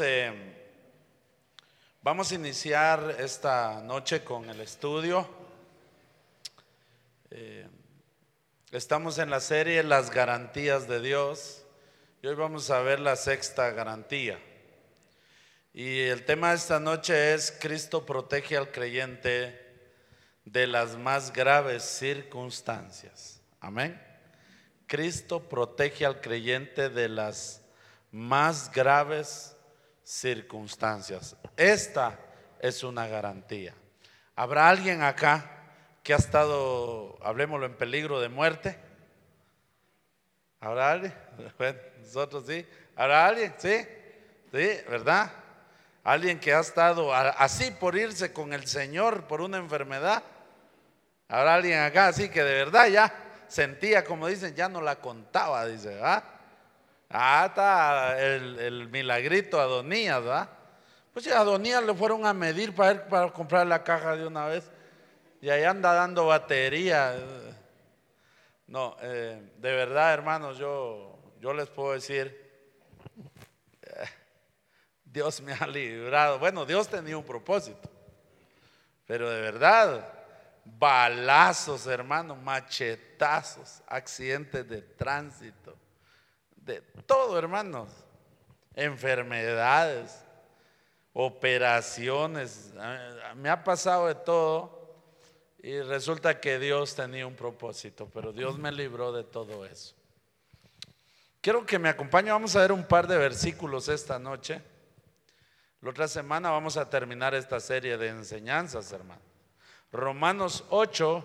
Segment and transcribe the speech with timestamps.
[0.00, 0.32] eh,
[2.02, 5.28] vamos a iniciar esta noche con el estudio.
[7.30, 7.66] Eh,
[8.70, 11.62] estamos en la serie Las garantías de Dios
[12.22, 14.38] y hoy vamos a ver la sexta garantía.
[15.72, 19.58] Y el tema de esta noche es Cristo protege al creyente
[20.44, 23.40] de las más graves circunstancias.
[23.60, 24.00] Amén.
[24.86, 27.62] Cristo protege al creyente de las
[28.10, 29.56] más graves
[30.02, 31.36] circunstancias.
[31.56, 32.18] Esta
[32.60, 33.74] es una garantía.
[34.36, 35.50] ¿Habrá alguien acá
[36.02, 38.78] que ha estado, hablemoslo, en peligro de muerte?
[40.60, 41.14] ¿Habrá alguien?
[41.58, 42.66] Bueno, nosotros sí.
[42.96, 43.54] ¿Habrá alguien?
[43.58, 43.86] Sí.
[44.52, 45.30] Sí, ¿verdad?
[46.02, 50.22] Alguien que ha estado así por irse con el Señor por una enfermedad.
[51.28, 53.14] ¿Habrá alguien acá así que de verdad ya
[53.46, 56.24] sentía, como dicen, ya no la contaba, dice, ¿verdad?
[57.12, 60.48] Ah, está el, milagrito a Adonías, ¿verdad?
[61.12, 64.70] Pues a Adonías le fueron a medir para, para comprar la caja de una vez
[65.40, 67.16] y ahí anda dando batería.
[68.68, 72.48] No, eh, de verdad, hermanos, yo, yo les puedo decir,
[73.82, 74.04] eh,
[75.04, 76.38] Dios me ha librado.
[76.38, 77.90] Bueno, Dios tenía un propósito,
[79.04, 80.12] pero de verdad,
[80.64, 85.79] balazos, hermanos, machetazos, accidentes de tránsito
[87.06, 87.88] todo, hermanos.
[88.74, 90.24] Enfermedades,
[91.12, 92.72] operaciones.
[93.36, 94.80] Me ha pasado de todo.
[95.62, 99.94] Y resulta que Dios tenía un propósito, pero Dios me libró de todo eso.
[101.42, 104.62] Quiero que me acompañe, vamos a ver un par de versículos esta noche.
[105.82, 109.20] La otra semana vamos a terminar esta serie de enseñanzas, hermano.
[109.92, 111.24] Romanos 8,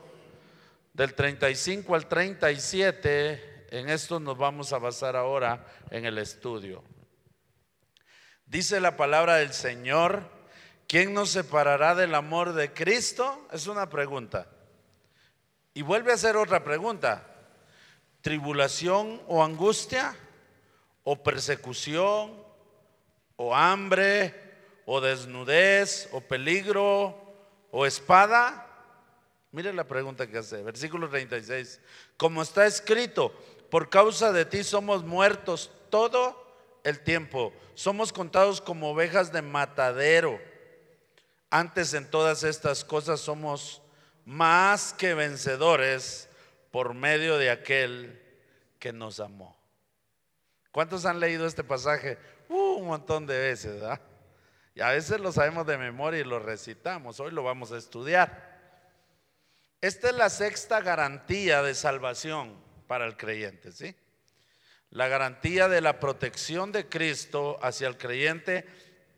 [0.93, 6.83] del 35 al 37 en esto nos vamos a basar ahora en el estudio.
[8.45, 10.29] Dice la palabra del Señor,
[10.87, 13.47] ¿quién nos separará del amor de Cristo?
[13.51, 14.47] Es una pregunta.
[15.73, 17.25] Y vuelve a hacer otra pregunta.
[18.21, 20.15] ¿Tribulación o angustia?
[21.03, 22.33] ¿O persecución?
[23.35, 24.33] ¿O hambre?
[24.85, 26.07] ¿O desnudez?
[26.11, 27.19] ¿O peligro?
[27.71, 28.65] ¿O espada?
[29.51, 31.79] Mire la pregunta que hace, versículo 36.
[32.17, 33.33] Como está escrito,
[33.75, 36.47] por causa de ti somos muertos todo
[36.85, 37.51] el tiempo.
[37.73, 40.39] Somos contados como ovejas de matadero.
[41.49, 43.81] Antes en todas estas cosas somos
[44.23, 46.29] más que vencedores
[46.71, 48.23] por medio de aquel
[48.79, 49.57] que nos amó.
[50.71, 52.17] ¿Cuántos han leído este pasaje?
[52.47, 53.99] Uh, un montón de veces, ¿verdad?
[54.73, 57.19] Y a veces lo sabemos de memoria y lo recitamos.
[57.19, 58.57] Hoy lo vamos a estudiar.
[59.81, 63.95] Esta es la sexta garantía de salvación para el creyente, ¿sí?
[64.89, 68.65] La garantía de la protección de Cristo hacia el creyente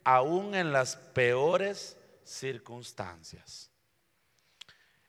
[0.03, 3.69] aún en las peores circunstancias.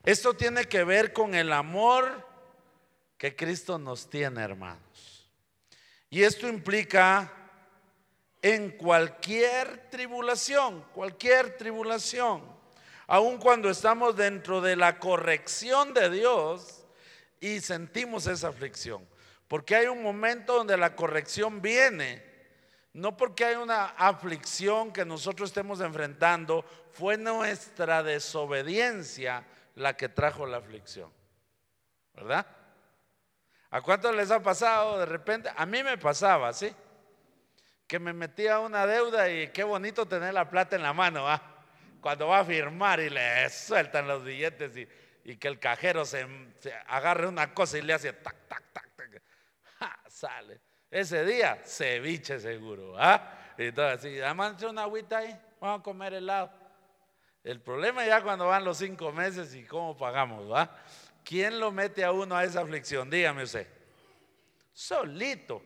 [0.02, 2.26] Esto tiene que ver con el amor
[3.16, 5.30] que Cristo nos tiene, hermanos.
[6.10, 7.32] Y esto implica
[8.40, 12.42] en cualquier tribulación, cualquier tribulación,
[13.06, 16.78] aun cuando estamos dentro de la corrección de Dios,
[17.41, 19.06] y sentimos esa aflicción.
[19.47, 22.22] Porque hay un momento donde la corrección viene.
[22.93, 29.44] No porque hay una aflicción que nosotros estemos enfrentando, fue nuestra desobediencia
[29.75, 31.12] la que trajo la aflicción.
[32.15, 32.47] ¿Verdad?
[33.70, 35.50] ¿A cuántos les ha pasado de repente?
[35.55, 36.75] A mí me pasaba, ¿sí?
[37.87, 41.26] Que me metía una deuda y qué bonito tener la plata en la mano,
[42.00, 44.88] Cuando va a firmar y le sueltan los billetes y
[45.25, 46.27] y que el cajero se,
[46.87, 49.23] agarre una cosa y le hace tac, tac, tac, tac.
[50.09, 50.61] sale.
[50.91, 52.95] Ese día, ceviche seguro.
[52.99, 53.55] ¿ah?
[53.59, 56.51] Entonces, si además una agüita ahí, vamos a comer helado.
[57.45, 60.77] El problema ya cuando van los cinco meses y cómo pagamos, ¿va?
[61.25, 63.11] ¿Quién lo mete a uno a esa aflicción?
[63.11, 63.67] Dígame usted.
[64.73, 65.62] Solito.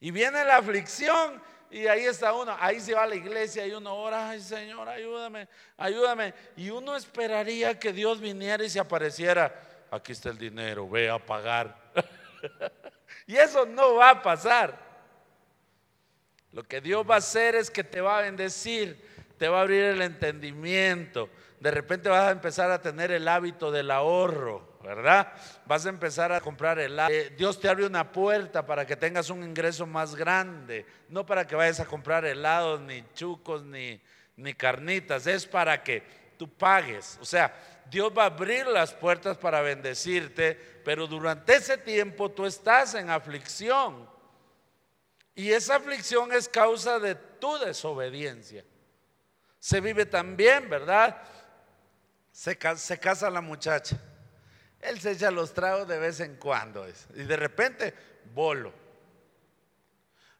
[0.00, 3.72] Y viene la aflicción y ahí está uno, ahí se va a la iglesia y
[3.72, 5.48] uno ora, ay Señor, ayúdame,
[5.78, 6.34] ayúdame.
[6.54, 9.58] Y uno esperaría que Dios viniera y se apareciera.
[9.90, 11.74] Aquí está el dinero, ve a pagar.
[13.26, 14.78] y eso no va a pasar.
[16.52, 19.02] Lo que Dios va a hacer es que te va a bendecir,
[19.38, 21.30] te va a abrir el entendimiento.
[21.58, 24.71] De repente vas a empezar a tener el hábito del ahorro.
[24.82, 25.32] ¿Verdad?
[25.66, 27.12] Vas a empezar a comprar helado.
[27.12, 31.46] Eh, Dios te abre una puerta para que tengas un ingreso más grande, no para
[31.46, 34.00] que vayas a comprar helados, ni chucos, ni,
[34.36, 36.02] ni carnitas, es para que
[36.36, 37.18] tú pagues.
[37.20, 37.54] O sea,
[37.90, 43.10] Dios va a abrir las puertas para bendecirte, pero durante ese tiempo tú estás en
[43.10, 44.10] aflicción.
[45.34, 48.64] Y esa aflicción es causa de tu desobediencia.
[49.58, 51.22] Se vive también, ¿verdad?
[52.30, 53.98] Se, se casa la muchacha.
[54.82, 56.84] Él se echa los tragos de vez en cuando.
[57.14, 57.94] Y de repente,
[58.34, 58.72] bolo.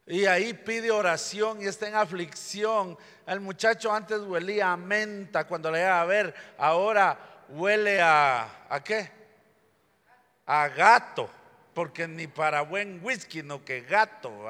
[0.05, 2.99] Y ahí pide oración y está en aflicción.
[3.25, 6.35] El muchacho antes huelía a menta cuando le iba a ver.
[6.59, 9.13] Ahora huele a, ¿a qué?
[10.45, 11.31] A gato.
[11.73, 14.47] Porque ni para buen whisky, no que gato.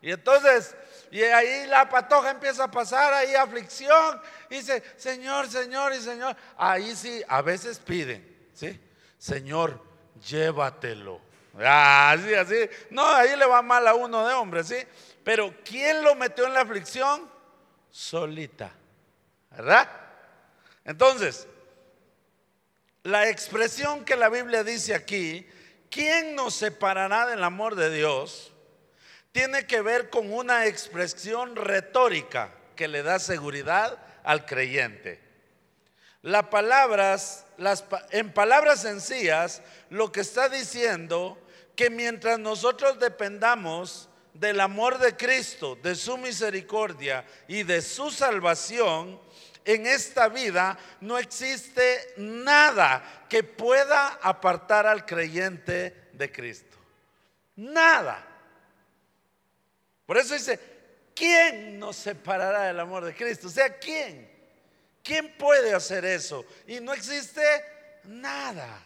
[0.00, 0.74] Y entonces,
[1.10, 4.20] y ahí la patoja empieza a pasar, ahí aflicción.
[4.48, 6.34] Y dice, Señor, Señor y Señor.
[6.56, 8.80] Ahí sí, a veces piden, ¿sí?
[9.24, 9.80] Señor,
[10.28, 11.18] llévatelo.
[11.58, 12.68] Así, así.
[12.90, 14.76] No, ahí le va mal a uno de hombre, ¿sí?
[15.24, 17.26] Pero ¿quién lo metió en la aflicción?
[17.90, 18.70] Solita.
[19.50, 19.88] ¿Verdad?
[20.84, 21.48] Entonces,
[23.02, 25.48] la expresión que la Biblia dice aquí,
[25.88, 28.52] ¿quién nos separará del amor de Dios?
[29.32, 35.23] Tiene que ver con una expresión retórica que le da seguridad al creyente.
[36.24, 39.60] Las palabras, las, en palabras sencillas,
[39.90, 41.38] lo que está diciendo
[41.76, 49.20] que mientras nosotros dependamos del amor de Cristo, de su misericordia y de su salvación,
[49.66, 56.78] en esta vida no existe nada que pueda apartar al creyente de Cristo.
[57.56, 58.26] Nada.
[60.06, 60.58] Por eso dice,
[61.14, 63.48] ¿quién nos separará del amor de Cristo?
[63.48, 64.33] O sea, ¿quién?
[65.04, 66.46] ¿Quién puede hacer eso?
[66.66, 67.42] Y no existe
[68.04, 68.84] nada.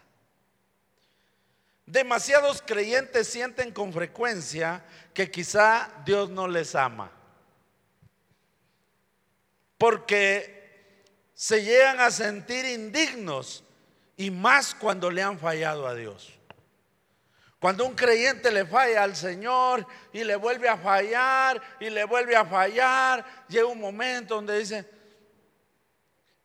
[1.85, 4.83] Demasiados creyentes sienten con frecuencia
[5.13, 7.09] que quizá Dios no les ama.
[9.77, 10.93] Porque
[11.33, 13.63] se llegan a sentir indignos
[14.17, 16.37] y más cuando le han fallado a Dios.
[17.61, 22.35] Cuando un creyente le falla al Señor y le vuelve a fallar y le vuelve
[22.35, 24.98] a fallar, llega un momento donde dice,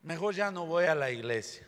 [0.04, 1.66] mejor ya no voy a la iglesia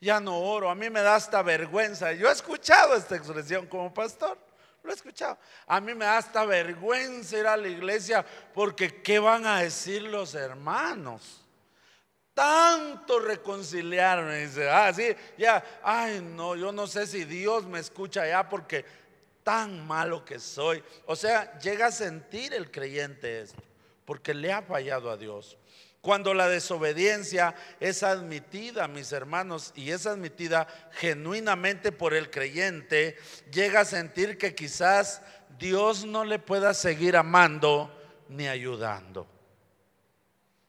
[0.00, 2.12] ya no oro, a mí me da hasta vergüenza.
[2.12, 4.38] Yo he escuchado esta expresión como pastor,
[4.82, 5.38] lo he escuchado.
[5.66, 8.24] A mí me da hasta vergüenza ir a la iglesia
[8.54, 11.42] porque ¿qué van a decir los hermanos?
[12.34, 17.78] Tanto reconciliaron y dice, ah, sí, ya, ay, no, yo no sé si Dios me
[17.78, 18.84] escucha ya porque
[19.42, 20.84] tan malo que soy.
[21.06, 23.62] O sea, llega a sentir el creyente esto,
[24.04, 25.56] porque le ha fallado a Dios.
[26.06, 33.16] Cuando la desobediencia es admitida, mis hermanos, y es admitida genuinamente por el creyente,
[33.50, 35.20] llega a sentir que quizás
[35.58, 37.92] Dios no le pueda seguir amando
[38.28, 39.26] ni ayudando.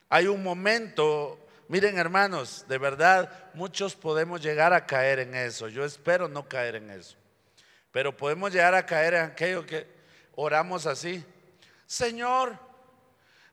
[0.10, 1.38] Hay un momento,
[1.68, 5.68] miren hermanos, de verdad muchos podemos llegar a caer en eso.
[5.68, 7.16] Yo espero no caer en eso.
[7.92, 9.86] Pero podemos llegar a caer en aquello que
[10.34, 11.24] oramos así.
[11.86, 12.58] Señor,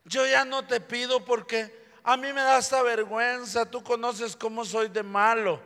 [0.04, 4.64] yo ya no te pido porque a mí me da esta vergüenza, tú conoces cómo
[4.64, 5.60] soy de malo.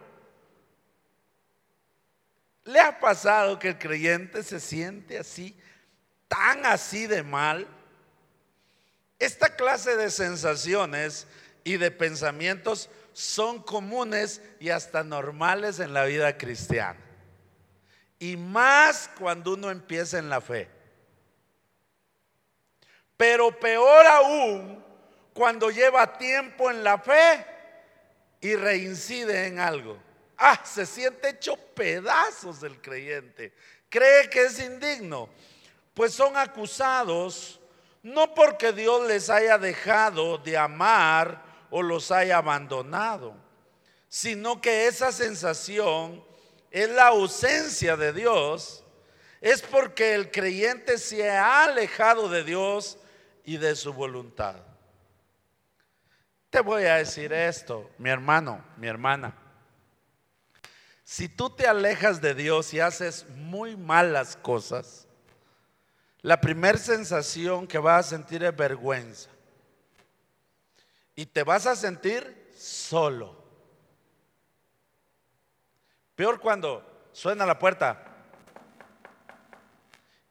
[2.64, 5.56] ¿Le ha pasado que el creyente se siente así,
[6.28, 7.66] tan así de mal?
[9.18, 11.26] Esta clase de sensaciones
[11.64, 17.00] y de pensamientos son comunes y hasta normales en la vida cristiana.
[18.20, 20.77] Y más cuando uno empieza en la fe.
[23.18, 24.82] Pero peor aún
[25.34, 27.44] cuando lleva tiempo en la fe
[28.40, 29.98] y reincide en algo.
[30.38, 33.52] Ah, se siente hecho pedazos del creyente.
[33.90, 35.28] Cree que es indigno.
[35.92, 37.58] Pues son acusados
[38.02, 43.34] no porque Dios les haya dejado de amar o los haya abandonado,
[44.08, 46.24] sino que esa sensación
[46.70, 48.84] es la ausencia de Dios,
[49.40, 52.98] es porque el creyente se ha alejado de Dios
[53.48, 54.56] y de su voluntad.
[56.50, 59.34] Te voy a decir esto, mi hermano, mi hermana.
[61.02, 65.08] Si tú te alejas de Dios y haces muy malas cosas,
[66.20, 69.30] la primera sensación que vas a sentir es vergüenza.
[71.16, 73.34] Y te vas a sentir solo.
[76.14, 78.26] Peor cuando suena la puerta.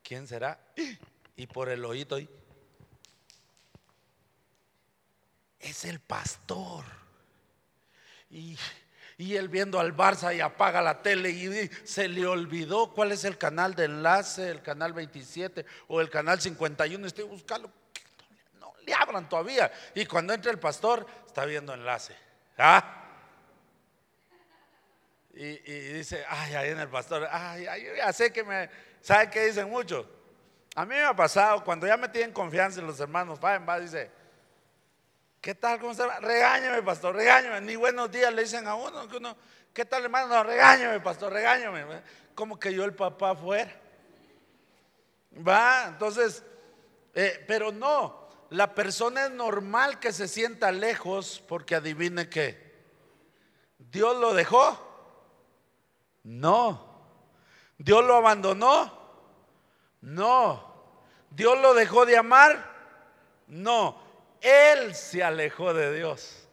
[0.04, 0.60] ¿Quién será?
[1.40, 2.18] Y por el oído
[5.70, 6.86] es el pastor.
[8.30, 8.58] Y,
[9.18, 13.38] él viendo al Barça y apaga la tele y se le olvidó cuál es el
[13.38, 17.08] canal de enlace, el canal 27 o el canal 51.
[17.08, 17.72] Estoy buscando,
[18.60, 19.72] no le abran todavía.
[19.96, 22.16] Y cuando entra el pastor, está viendo enlace.
[22.58, 22.98] ¿Ah?
[25.34, 25.56] Y,
[25.94, 28.70] dice, ay, ahí en el pastor, ay, ay, ya sé que me,
[29.02, 30.08] ¿sabe qué dicen muchos?
[30.74, 33.80] A mí me ha pasado, cuando ya me tienen confianza en los hermanos, va, va,
[33.80, 34.10] dice,
[35.42, 35.80] ¿qué tal?
[35.80, 36.20] ¿Cómo está?
[36.20, 37.62] Regáñame, pastor, regáñame.
[37.62, 39.36] Ni buenos días le dicen a uno, que uno
[39.74, 40.28] ¿qué tal, hermano?
[40.28, 41.86] No, regáñame, pastor, regáñame.
[42.36, 43.74] Como que yo el papá fuera.
[45.48, 46.44] Va, entonces,
[47.14, 52.68] eh, pero no, la persona es normal que se sienta lejos porque adivine qué.
[53.78, 54.84] ¿Dios lo dejó?
[56.24, 56.86] No.
[57.78, 58.92] ¿Dios lo abandonó?
[60.02, 60.76] No.
[61.30, 62.76] ¿Dios lo dejó de amar?
[63.48, 64.07] No,
[64.42, 66.48] Él se alejó de Dios.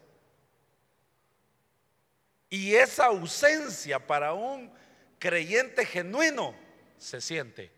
[2.49, 4.73] Y esa ausencia para un
[5.19, 6.55] creyente genuino
[6.99, 7.73] se siente.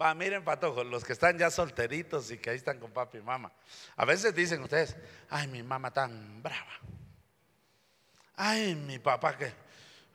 [0.00, 3.22] Va, miren, patojos, los que están ya solteritos y que ahí están con papi y
[3.22, 3.50] mamá.
[3.96, 4.94] A veces dicen ustedes,
[5.30, 6.80] ay, mi mamá tan brava.
[8.34, 9.52] Ay, mi papá que,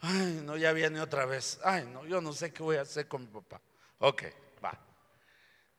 [0.01, 1.59] ay, no, ya viene otra vez.
[1.63, 3.59] Ay, no, yo no sé qué voy a hacer con mi papá.
[3.97, 4.23] Ok,
[4.63, 4.79] va.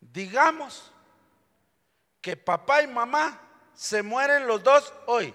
[0.01, 0.93] Digamos
[2.23, 3.41] que papá y mamá
[3.75, 5.35] se mueren los dos hoy.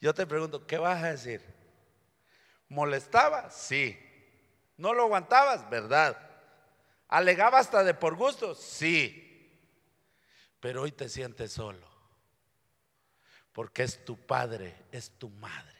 [0.00, 1.42] Yo te pregunto, ¿qué vas a decir?
[2.68, 3.50] ¿Molestaba?
[3.50, 3.98] Sí.
[4.76, 5.68] ¿No lo aguantabas?
[5.70, 6.16] ¿Verdad?
[7.08, 8.54] ¿Alegaba hasta de por gusto?
[8.54, 9.24] Sí.
[10.60, 11.88] Pero hoy te sientes solo.
[13.52, 15.78] Porque es tu padre, es tu madre.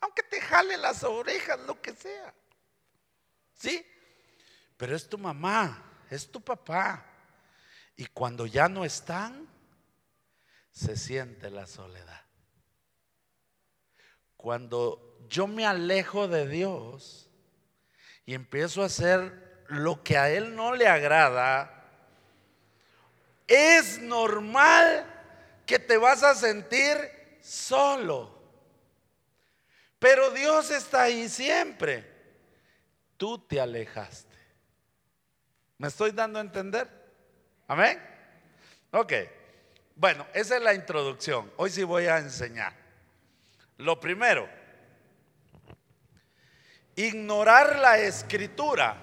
[0.00, 2.32] Aunque te jale las orejas, lo que sea.
[3.52, 3.84] ¿Sí?
[4.78, 7.06] Pero es tu mamá, es tu papá.
[7.96, 9.48] Y cuando ya no están,
[10.72, 12.20] se siente la soledad.
[14.36, 17.30] Cuando yo me alejo de Dios
[18.24, 21.76] y empiezo a hacer lo que a Él no le agrada,
[23.46, 25.06] es normal
[25.66, 26.96] que te vas a sentir
[27.40, 28.38] solo.
[29.98, 32.10] Pero Dios está ahí siempre
[33.20, 34.29] tú te alejaste.
[35.80, 36.86] ¿Me estoy dando a entender?
[37.66, 37.98] Amén.
[38.90, 39.14] Ok.
[39.96, 41.50] Bueno, esa es la introducción.
[41.56, 42.74] Hoy sí voy a enseñar.
[43.78, 44.46] Lo primero,
[46.96, 48.98] ignorar la escritura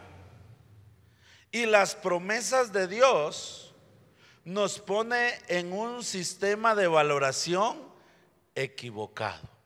[1.52, 3.74] y las promesas de Dios
[4.46, 7.92] nos pone en un sistema de valoración
[8.54, 9.58] equivocado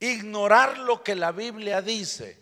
[0.00, 2.38] ignorar lo que la Biblia dice,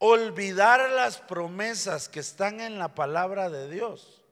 [0.00, 4.24] olvidar las promesas que están en la palabra de Dios.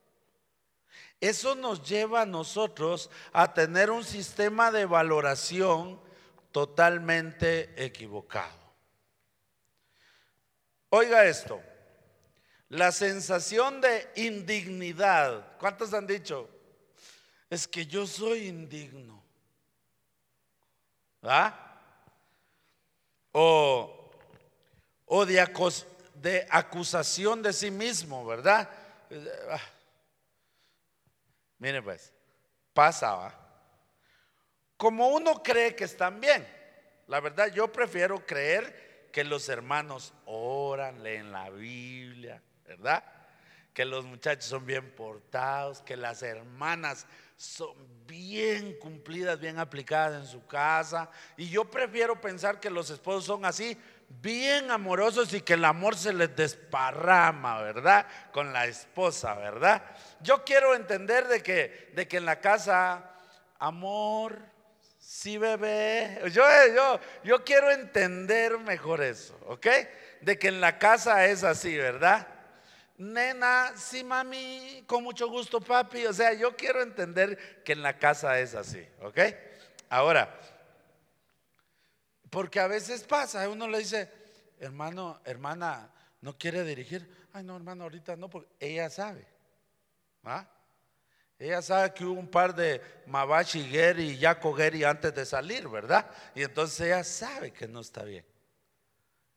[1.21, 6.01] Eso nos lleva a nosotros a tener un sistema de valoración
[6.51, 8.57] totalmente equivocado.
[10.91, 11.61] Oiga esto,
[12.71, 16.49] la sensación de indignidad, ¿cuántos han dicho?
[17.51, 19.23] Es que yo soy indigno.
[21.23, 21.69] ¿Ah?
[23.33, 23.98] o,
[25.09, 25.45] o de,
[26.15, 28.69] de, acusación de sí mismo, ¿verdad?
[29.51, 29.61] Ah.
[31.59, 32.13] Mire pues,
[32.73, 33.35] pasa,
[34.77, 36.47] Como uno cree que están bien,
[37.09, 43.03] la verdad yo prefiero creer que los hermanos oran, leen la Biblia, ¿verdad?
[43.73, 47.75] Que los muchachos son bien portados, que las hermanas son
[48.07, 51.11] bien cumplidas, bien aplicadas en su casa.
[51.37, 53.77] Y yo prefiero pensar que los esposos son así,
[54.09, 58.07] bien amorosos y que el amor se les desparrama, ¿verdad?
[58.33, 59.83] Con la esposa, ¿verdad?
[60.21, 63.13] Yo quiero entender de que, de que en la casa,
[63.59, 64.39] amor,
[64.99, 66.21] sí bebé.
[66.33, 69.67] Yo, yo, yo quiero entender mejor eso, ¿ok?
[70.21, 72.27] De que en la casa es así, ¿verdad?
[72.99, 76.05] nena, sí mami, con mucho gusto papi.
[76.07, 79.19] O sea, yo quiero entender que en la casa es así, ¿ok?
[79.89, 80.39] Ahora,
[82.31, 84.11] porque a veces pasa, uno le dice,
[84.59, 87.09] hermano, hermana, ¿no quiere dirigir?
[87.33, 89.27] Ay, no, hermano, ahorita no, porque ella sabe.
[90.25, 90.47] ¿ah?
[91.39, 95.69] Ella sabe que hubo un par de Mabashi Geri y Yako Geri antes de salir,
[95.69, 96.11] ¿verdad?
[96.35, 98.25] Y entonces ella sabe que no está bien,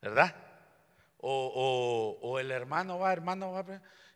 [0.00, 0.34] ¿verdad?
[1.18, 3.64] O, el hermano va, hermano va.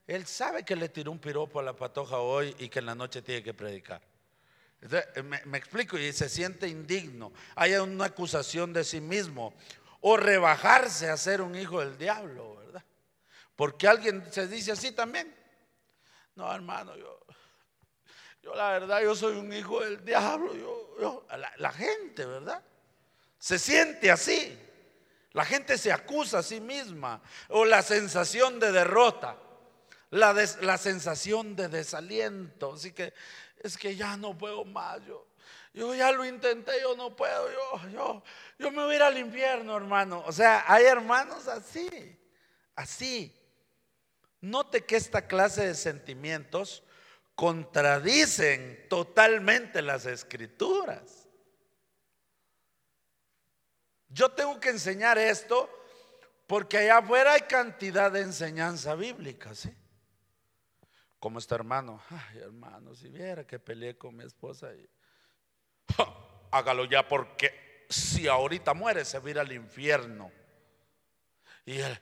[0.08, 2.96] Él sabe que le tiró un piropo a la patoja hoy y que en la
[2.96, 4.02] noche tiene que predicar.
[4.82, 7.32] Eh, me, explico y se siente indigno.
[7.54, 9.54] Hay una acusación de sí mismo.
[10.00, 12.84] O rebajarse a ser un hijo del diablo, ¿verdad?
[13.56, 15.34] Porque alguien se dice así también.
[16.34, 17.20] No, hermano, yo,
[18.42, 20.54] yo la verdad, yo soy un hijo del diablo.
[21.00, 22.62] Yo, la gente, ¿verdad?
[23.38, 24.58] Se siente así.
[25.32, 27.22] La gente se acusa a sí misma.
[27.48, 29.36] O la sensación de derrota.
[30.10, 32.74] La, la sensación de desaliento.
[32.74, 33.12] Así que
[33.58, 35.04] es que ya no puedo más.
[35.06, 35.26] Yo,
[35.74, 38.22] Yo ya lo intenté, yo no puedo, yo, yo,
[38.58, 40.22] yo me voy a ir al infierno, hermano.
[40.26, 42.18] O sea, hay hermanos así,
[42.74, 43.34] así.
[44.40, 46.82] Note que esta clase de sentimientos
[47.34, 51.28] contradicen totalmente las escrituras.
[54.08, 55.68] Yo tengo que enseñar esto
[56.46, 59.74] porque allá afuera hay cantidad de enseñanza bíblica, ¿sí?
[61.18, 62.02] ¿Cómo está hermano?
[62.10, 64.88] Ay, hermano, si viera que peleé con mi esposa y...
[66.50, 70.30] hágalo ya porque si ahorita muere se va a ir al infierno.
[71.64, 71.98] Y el,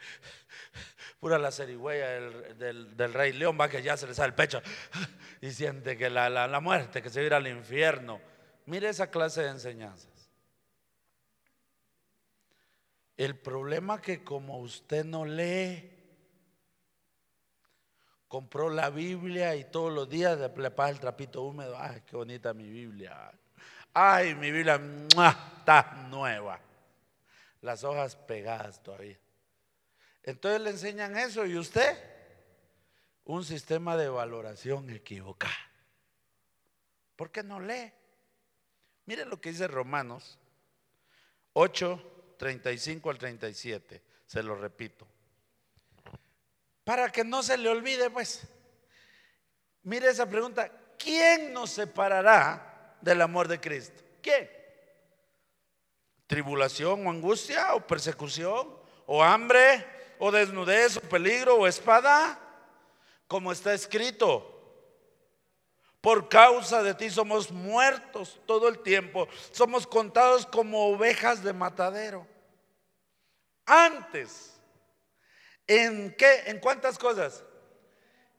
[1.20, 2.08] pura la cerigüeya
[2.54, 4.60] del, del, rey león va que ya se le sale el pecho
[5.40, 8.20] y siente que la, la, la muerte, que se va a ir al infierno.
[8.66, 10.10] Mire esa clase de enseñanzas.
[13.16, 15.93] El problema que como usted no lee,
[18.34, 21.78] compró la Biblia y todos los días le pasa el trapito húmedo.
[21.78, 23.30] Ay, qué bonita mi Biblia.
[23.92, 24.80] Ay, mi Biblia
[25.56, 26.58] está nueva.
[27.60, 29.16] Las hojas pegadas todavía.
[30.24, 31.96] Entonces le enseñan eso y usted
[33.24, 35.54] un sistema de valoración equivocado.
[37.14, 37.92] ¿Por qué no lee?
[39.06, 40.40] Miren lo que dice Romanos
[41.52, 44.02] 8, 35 al 37.
[44.26, 45.06] Se lo repito.
[46.84, 48.46] Para que no se le olvide, pues.
[49.82, 50.70] Mire esa pregunta.
[50.98, 54.02] ¿Quién nos separará del amor de Cristo?
[54.22, 54.50] ¿Quién?
[56.26, 58.68] ¿Tribulación o angustia o persecución
[59.06, 59.86] o hambre
[60.18, 62.38] o desnudez o peligro o espada?
[63.26, 64.50] Como está escrito.
[66.00, 69.26] Por causa de ti somos muertos todo el tiempo.
[69.52, 72.26] Somos contados como ovejas de matadero.
[73.64, 74.53] Antes
[75.66, 76.44] ¿En qué?
[76.46, 77.42] ¿En cuántas cosas?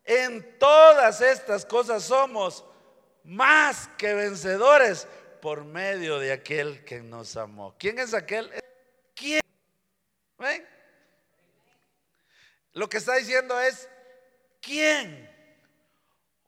[0.03, 2.63] En todas estas cosas somos
[3.23, 5.07] más que vencedores
[5.41, 7.75] por medio de aquel que nos amó.
[7.79, 8.51] ¿Quién es aquel?
[9.15, 9.41] ¿Quién?
[12.73, 13.89] Lo que está diciendo es,
[14.61, 15.29] ¿quién?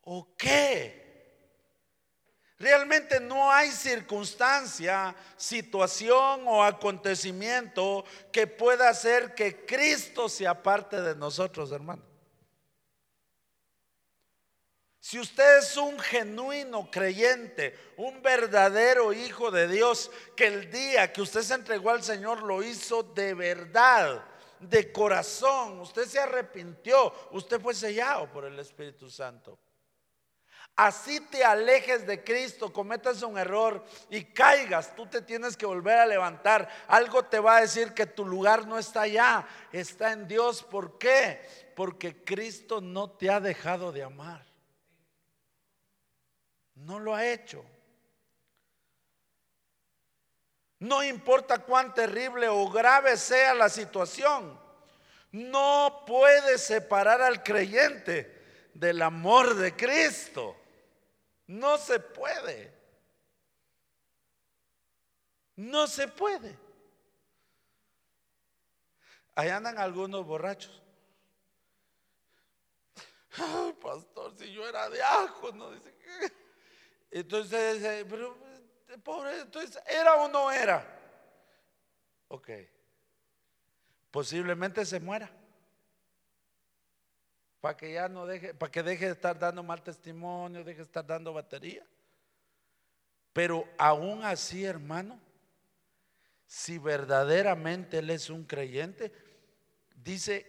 [0.02, 1.07] ¿O qué?
[2.60, 11.16] Realmente no hay circunstancia, situación o acontecimiento que pueda hacer que Cristo se aparte de
[11.16, 12.02] nosotros, hermano.
[15.00, 21.22] Si usted es un genuino creyente, un verdadero hijo de Dios, que el día que
[21.22, 24.26] usted se entregó al Señor lo hizo de verdad,
[24.60, 29.60] de corazón, usted se arrepintió, usted fue sellado por el Espíritu Santo
[30.78, 35.98] así te alejes de Cristo, cometas un error y caigas, tú te tienes que volver
[35.98, 36.70] a levantar.
[36.88, 40.64] Algo te va a decir que tu lugar no está allá, está en Dios.
[40.64, 41.42] ¿Por qué?
[41.76, 44.46] Porque Cristo no te ha dejado de amar.
[46.76, 47.66] No lo ha hecho.
[50.80, 54.60] No importa cuán terrible o grave sea la situación,
[55.32, 60.56] no puede separar al creyente del amor de Cristo.
[61.48, 62.74] No se puede.
[65.56, 66.58] No se puede.
[69.34, 70.82] Ahí andan algunos borrachos.
[73.82, 74.90] Pastor, si yo era
[75.54, 75.96] no dice.
[77.12, 78.38] Entonces, pero,
[79.04, 80.86] pobre, entonces, ¿era o no era?
[82.28, 82.50] Ok.
[84.12, 85.32] Posiblemente se muera
[87.68, 90.84] para que ya no deje, para que deje de estar dando mal testimonio, deje de
[90.84, 91.86] estar dando batería.
[93.34, 95.20] Pero aún así, hermano,
[96.46, 99.12] si verdaderamente él es un creyente,
[100.02, 100.46] dice,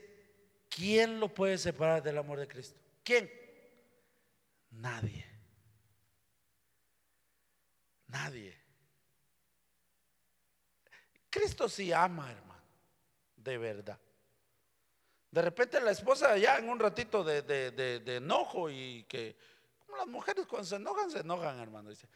[0.69, 2.79] ¿quién lo puede separar del amor de Cristo?
[3.03, 3.29] ¿Quién?
[4.71, 5.27] Nadie.
[8.07, 8.57] Nadie.
[11.31, 12.63] Cristo sí ama, hermano,
[13.35, 13.99] de verdad.
[15.31, 19.37] De repente la esposa ya en un ratito de, enojo y que,
[19.85, 21.91] como las mujeres cuando se enojan, se enojan, hermano.
[21.91, 22.09] Dice,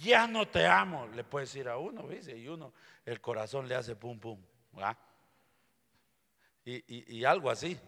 [0.00, 2.72] ya no te amo, le puede decir a uno, dice, y uno,
[3.04, 4.40] el corazón le hace pum, pum,
[6.64, 7.78] Y, y, algo así.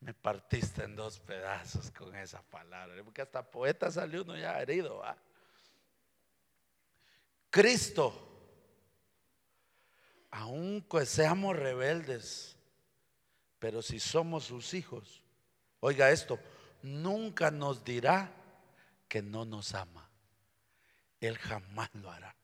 [0.00, 5.02] Me partiste en dos pedazos con esa palabra, porque hasta poeta salió uno ya herido.
[7.50, 8.31] Cristo
[10.32, 12.56] aunque seamos rebeldes,
[13.58, 15.22] pero si somos sus hijos,
[15.80, 16.40] oiga esto,
[16.82, 18.32] nunca nos dirá
[19.08, 20.10] que no nos ama.
[21.20, 22.34] Él jamás lo hará.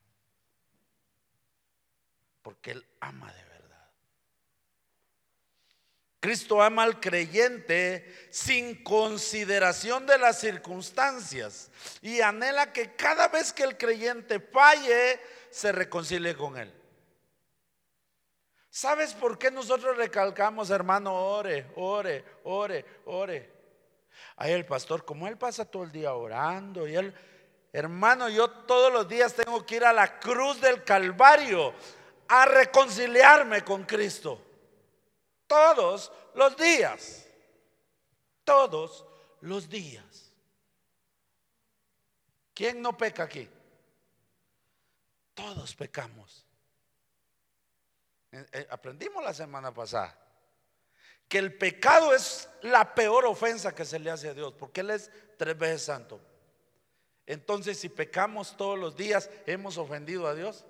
[2.42, 3.90] Porque Él ama de verdad.
[6.20, 11.70] Cristo ama al creyente sin consideración de las circunstancias
[12.02, 15.20] y anhela que cada vez que el creyente falle,
[15.50, 16.77] se reconcilie con él.
[18.70, 23.52] ¿Sabes por qué nosotros recalcamos, hermano, ore, ore, ore, ore?
[24.36, 27.14] Ahí el pastor, como él pasa todo el día orando y él,
[27.72, 31.74] hermano, yo todos los días tengo que ir a la cruz del Calvario
[32.28, 34.40] a reconciliarme con Cristo.
[35.46, 37.26] Todos los días.
[38.44, 39.04] Todos
[39.40, 40.32] los días.
[42.54, 43.48] ¿Quién no peca aquí?
[45.34, 46.47] Todos pecamos.
[48.32, 50.16] Eh, eh, aprendimos la semana pasada
[51.28, 54.90] que el pecado es la peor ofensa que se le hace a Dios, porque Él
[54.90, 56.20] es tres veces santo.
[57.26, 60.64] Entonces, si pecamos todos los días, hemos ofendido a Dios.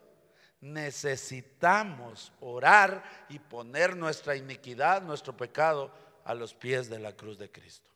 [0.60, 5.92] Necesitamos orar y poner nuestra iniquidad, nuestro pecado
[6.24, 7.88] a los pies de la cruz de Cristo.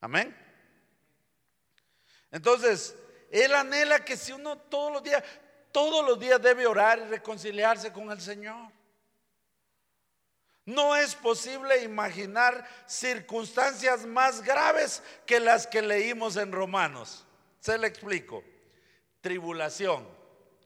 [0.00, 0.36] Amén.
[2.30, 2.96] Entonces,
[3.32, 5.24] Él anhela que si uno todos los días,
[5.74, 8.70] todos los días debe orar y reconciliarse con el Señor.
[10.64, 17.26] No es posible imaginar circunstancias más graves que las que leímos en Romanos.
[17.58, 18.44] Se le explico.
[19.20, 20.06] Tribulación.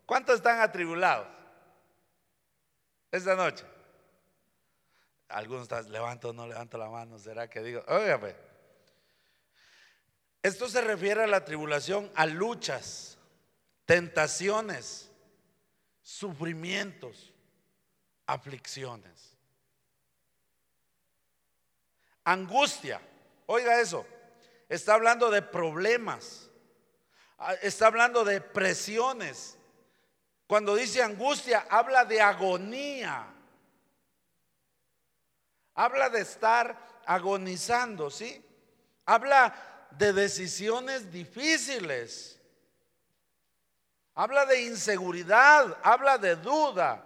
[0.04, 1.26] ¿Cuántos están atribulados?
[3.10, 3.64] Esta noche.
[5.30, 7.18] Algunos están, levanto o no levanto la mano.
[7.18, 7.82] ¿Será que digo?
[7.88, 8.36] Óigame.
[10.42, 13.17] Esto se refiere a la tribulación, a luchas,
[13.88, 15.10] tentaciones,
[16.02, 17.32] sufrimientos,
[18.26, 19.34] aflicciones.
[22.22, 23.00] Angustia,
[23.46, 24.04] oiga eso,
[24.68, 26.50] está hablando de problemas,
[27.38, 29.56] ah, está hablando de presiones.
[30.46, 33.26] Cuando dice angustia, habla de agonía.
[35.74, 38.44] Habla de estar agonizando, ¿sí?
[39.06, 42.37] Habla de decisiones difíciles.
[44.20, 47.04] Habla de inseguridad, habla de duda.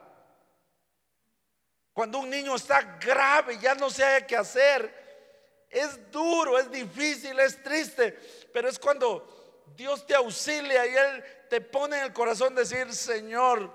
[1.92, 7.62] Cuando un niño está grave, ya no sabe qué hacer, es duro, es difícil, es
[7.62, 8.18] triste,
[8.50, 13.70] pero es cuando Dios te auxilia y Él te pone en el corazón decir, Señor,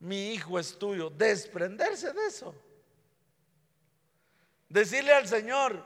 [0.00, 1.08] mi hijo es tuyo.
[1.08, 2.54] Desprenderse de eso.
[4.68, 5.82] Decirle al Señor,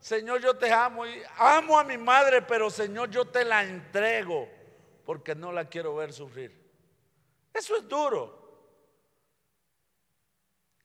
[0.00, 4.59] Señor, yo te amo y amo a mi madre, pero Señor, yo te la entrego
[5.10, 6.56] porque no la quiero ver sufrir.
[7.52, 8.38] Eso es duro.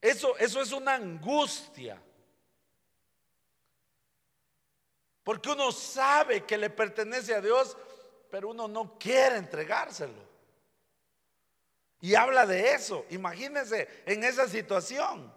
[0.02, 2.02] Eso, eso es una angustia.
[5.24, 7.78] Porque uno sabe que le pertenece a Dios,
[8.32, 10.28] pero uno no quiere entregárselo.
[12.02, 13.06] Y habla de eso.
[13.12, 15.32] Imagínense en esa situación.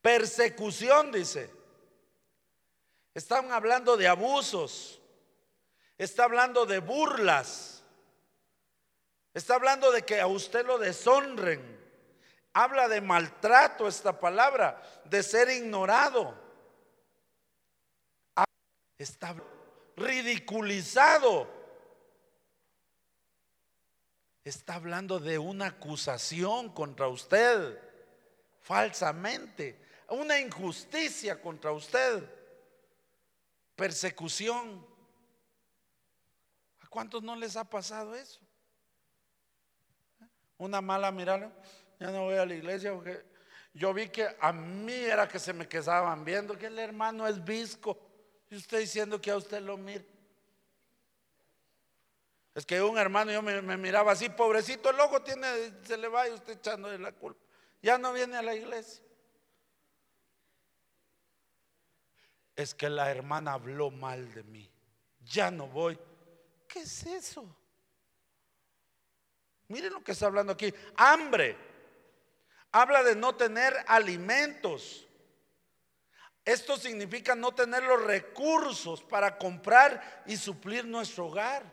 [0.00, 1.50] Persecución, dice.
[3.12, 5.02] Están hablando de abusos.
[5.98, 7.82] Está hablando de burlas.
[9.34, 11.76] Está hablando de que a usted lo deshonren.
[12.52, 16.46] Habla de maltrato esta palabra, de ser ignorado
[18.98, 19.36] está
[19.96, 21.48] ridiculizado.
[24.44, 27.78] Está hablando de una acusación contra usted,
[28.60, 32.22] falsamente, una injusticia contra usted,
[33.74, 34.86] persecución.
[36.86, 38.40] ¿A cuántos no les ha pasado eso?
[40.56, 41.52] Una mala mirada,
[41.98, 43.26] ya no voy a la iglesia porque
[43.74, 47.44] yo vi que a mí era que se me quedaban viendo que el hermano es
[47.44, 47.98] visco.
[48.48, 50.04] Y usted diciendo que a usted lo mira.
[52.54, 55.48] Es que un hermano yo me, miraba así, pobrecito, el ojo tiene,
[55.82, 57.44] se le va y usted echándole la culpa.
[57.82, 59.02] Ya no viene a la iglesia.
[62.54, 64.70] Es que la hermana habló mal de mí.
[65.24, 65.98] Ya no voy.
[66.68, 67.46] ¿Qué es eso?
[69.68, 70.72] Miren lo que está hablando aquí.
[70.96, 71.56] Hambre.
[72.72, 75.06] Habla de no tener alimentos.
[76.44, 81.64] Esto significa no tener los recursos para comprar y suplir nuestro hogar.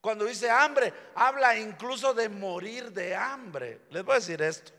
[0.00, 3.80] Cuando dice hambre, habla incluso de morir de hambre.
[3.90, 4.72] Les voy a decir esto.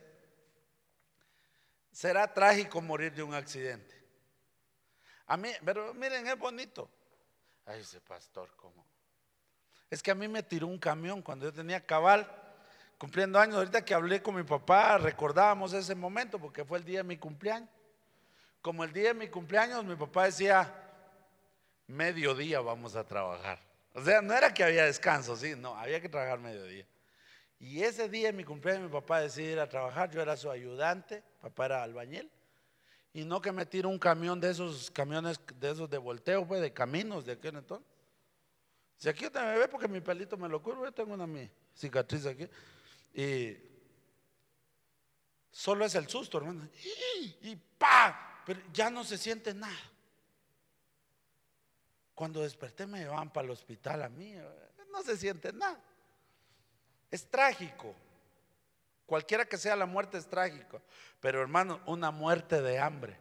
[1.91, 3.93] Será trágico morir de un accidente.
[5.25, 6.89] A mí, pero miren, es bonito.
[7.65, 8.86] Ay, ese pastor, ¿cómo?
[9.89, 12.29] Es que a mí me tiró un camión cuando yo tenía cabal,
[12.97, 13.55] cumpliendo años.
[13.55, 17.17] Ahorita que hablé con mi papá, recordábamos ese momento porque fue el día de mi
[17.17, 17.69] cumpleaños.
[18.61, 20.73] Como el día de mi cumpleaños, mi papá decía,
[21.87, 23.59] mediodía vamos a trabajar.
[23.93, 26.85] O sea, no era que había descanso, sí, no, había que trabajar mediodía.
[27.59, 30.51] Y ese día de mi cumpleaños, mi papá decidió ir a trabajar, yo era su
[30.51, 32.29] ayudante, papá era albañil.
[33.13, 36.61] Y no que me tire un camión de esos camiones de esos de volteo, pues,
[36.61, 37.87] de caminos de aquel entonces.
[38.97, 41.49] Si aquí usted me ve porque mi pelito me lo curvo, yo tengo una mi
[41.75, 42.49] cicatriz aquí.
[43.13, 43.55] Y
[45.51, 46.67] solo es el susto, hermano.
[47.41, 49.91] Y, pa, pero ya no se siente nada.
[52.15, 54.35] Cuando desperté me llevaban para el hospital a mí,
[54.91, 55.79] no se siente nada.
[57.11, 57.93] Es trágico.
[59.05, 60.81] Cualquiera que sea la muerte es trágico.
[61.19, 63.17] Pero hermano, una muerte de hambre.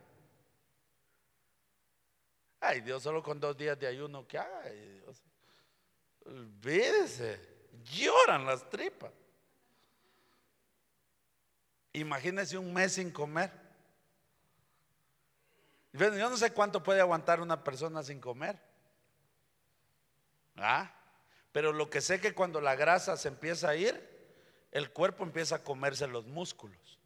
[2.61, 4.63] Ay, Dios, solo con dos días de ayuno que haga.
[4.71, 5.23] Dios.
[6.27, 7.41] Olvídese,
[7.85, 9.13] lloran las tripas.
[11.93, 13.51] Imagínese un mes sin comer.
[15.93, 18.59] Yo no sé cuánto puede aguantar una persona sin comer.
[20.57, 20.93] ¿Ah?
[21.53, 24.17] Pero lo que sé que cuando la grasa se empieza a ir,
[24.73, 26.99] el cuerpo empieza a comerse los músculos.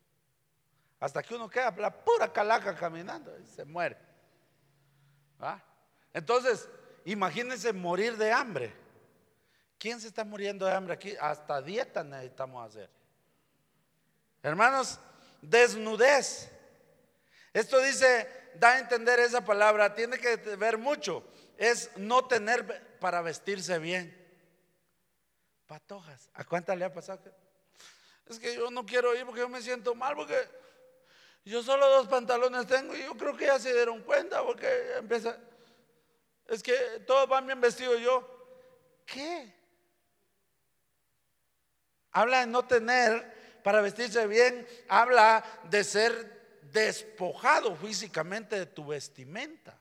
[0.99, 3.97] Hasta que uno queda la pura calaca caminando y se muere.
[5.39, 5.63] ¿Ah?
[6.13, 6.69] Entonces,
[7.05, 8.75] imagínense morir de hambre.
[9.81, 11.17] ¿Quién se está muriendo de hambre aquí?
[11.19, 12.91] Hasta dieta necesitamos hacer.
[14.43, 15.01] Hermanos,
[15.41, 16.51] desnudez.
[17.55, 21.25] Esto dice, da a entender esa palabra, tiene que ver mucho.
[21.57, 24.15] Es no tener para vestirse bien.
[25.67, 26.29] Patojas.
[26.35, 27.19] ¿A cuántas le ha pasado?
[28.27, 30.37] Es que yo no quiero ir porque yo me siento mal, porque
[31.47, 35.39] yo solo dos pantalones tengo y yo creo que ya se dieron cuenta porque empieza.
[36.49, 36.75] Es que
[37.07, 38.29] todos van bien vestidos yo.
[39.07, 39.59] ¿Qué?
[42.13, 49.79] Habla de no tener para vestirse bien, habla de ser despojado físicamente de tu vestimenta.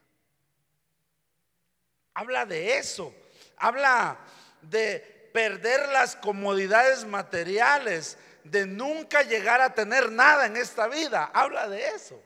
[2.14, 3.14] Habla de eso.
[3.58, 4.20] Habla
[4.62, 11.32] de perder las comodidades materiales, de nunca llegar a tener nada en esta vida.
[11.34, 12.22] Habla de eso.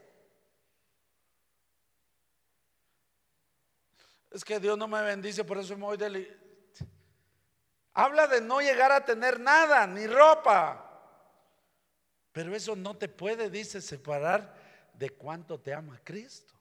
[4.31, 6.42] Es que Dios no me bendice, por eso me voy de...
[7.93, 10.89] Habla de no llegar a tener nada, ni ropa.
[12.31, 14.55] Pero eso no te puede, dice, separar
[14.93, 16.53] de cuánto te ama Cristo.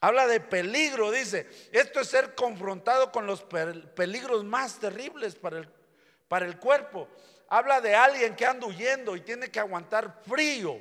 [0.00, 1.48] Habla de peligro, dice.
[1.72, 5.68] Esto es ser confrontado con los peligros más terribles para el,
[6.28, 7.08] para el cuerpo.
[7.48, 10.78] Habla de alguien que anda huyendo y tiene que aguantar frío,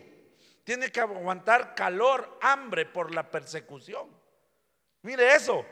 [0.63, 4.09] tiene que aguantar calor, hambre por la persecución.
[5.03, 5.63] Mire eso.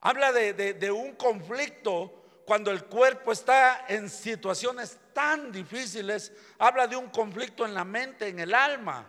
[0.00, 7.08] Habla de, un conflicto cuando el cuerpo está en situaciones tan difíciles, habla de un
[7.08, 9.06] conflicto en la mente, en el alma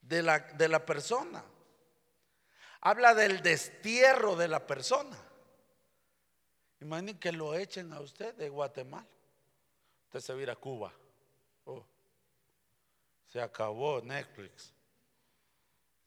[0.00, 1.44] de la, persona.
[2.80, 5.16] Habla del destierro de la persona.
[6.80, 9.06] Imaginen que lo echen a usted de Guatemala.
[10.06, 10.92] Usted se va a, a Cuba.
[11.64, 11.84] Oh,
[13.26, 14.72] se acabó Netflix.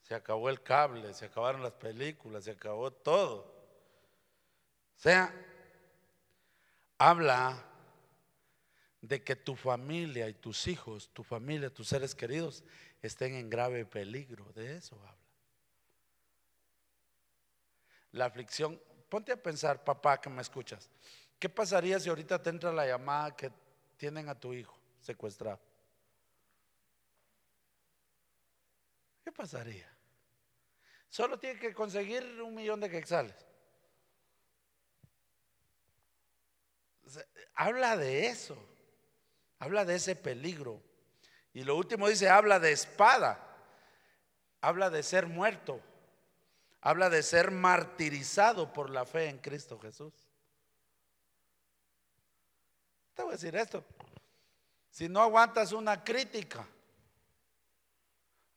[0.07, 3.39] Se acabó el cable, se acabaron las películas, se acabó todo.
[4.95, 5.33] O sea,
[6.97, 7.61] habla
[9.01, 12.63] de que tu familia y tus hijos, tu familia, tus seres queridos
[13.01, 14.45] estén en grave peligro.
[14.53, 15.17] De eso habla.
[18.13, 20.89] La aflicción, ponte a pensar, papá, que me escuchas.
[21.37, 23.51] ¿Qué pasaría si ahorita te entra la llamada que
[23.97, 25.59] tienen a tu hijo secuestrado?
[29.25, 29.96] ¿Qué pasaría?
[31.09, 33.47] Solo tiene que conseguir un millón de quexales.
[37.55, 38.57] habla de eso,
[39.59, 40.81] habla de ese peligro.
[41.53, 43.43] Y lo último dice, habla de espada,
[44.61, 45.81] habla de ser muerto,
[46.81, 50.13] habla de ser martirizado por la fe en Cristo Jesús.
[53.15, 53.83] Te voy a decir esto,
[54.91, 56.67] si no aguantas una crítica,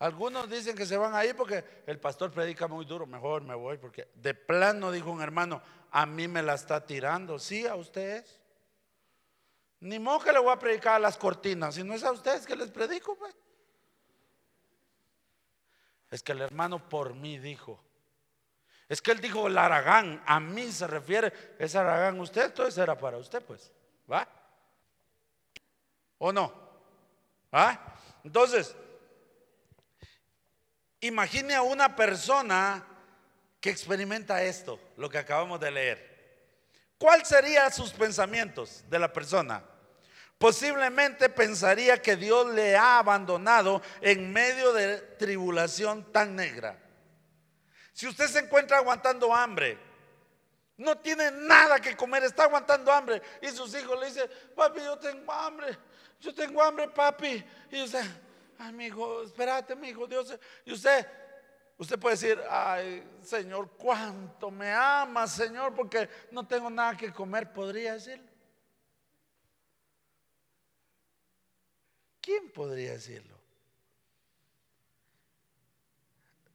[0.01, 3.55] algunos dicen que se van a ir porque el pastor predica muy duro, mejor me
[3.55, 7.77] voy porque de plano dijo un hermano, a mí me la está tirando, sí, a
[7.77, 8.41] ustedes.
[9.81, 12.47] Ni modo que le voy a predicar a las cortinas, si no es a ustedes
[12.47, 13.37] que les predico, pues.
[16.11, 17.85] Es que el hermano por mí dijo.
[18.89, 22.97] Es que él dijo el Aragán, a mí se refiere, es Aragán usted, entonces era
[22.97, 23.71] para usted, pues.
[24.11, 24.27] ¿Va?
[26.17, 26.55] ¿O no?
[27.55, 27.97] ¿Va?
[28.25, 28.75] Entonces,
[31.01, 32.85] imagine a una persona
[33.61, 36.11] que experimenta esto, lo que acabamos de leer.
[36.99, 39.65] ¿Cuál serían sus pensamientos de la persona?
[40.39, 46.79] Posiblemente pensaría que Dios le ha abandonado en medio de tribulación tan negra.
[47.93, 49.79] Si usted se encuentra aguantando hambre,
[50.79, 54.99] no tiene nada que comer, está aguantando hambre y sus hijos le dicen, papi, yo
[54.99, 55.77] tengo hambre,
[56.19, 57.45] yo tengo hambre, papi.
[57.71, 58.03] Y usted,
[58.61, 60.39] ay, mi hijo, espérate, mi hijo, Dios.
[60.65, 61.07] Y usted,
[61.79, 67.53] usted puede decir, ay, Señor, cuánto me ama, Señor, porque no tengo nada que comer.
[67.53, 68.29] ¿Podría decirlo?
[72.21, 73.39] ¿Quién podría decirlo?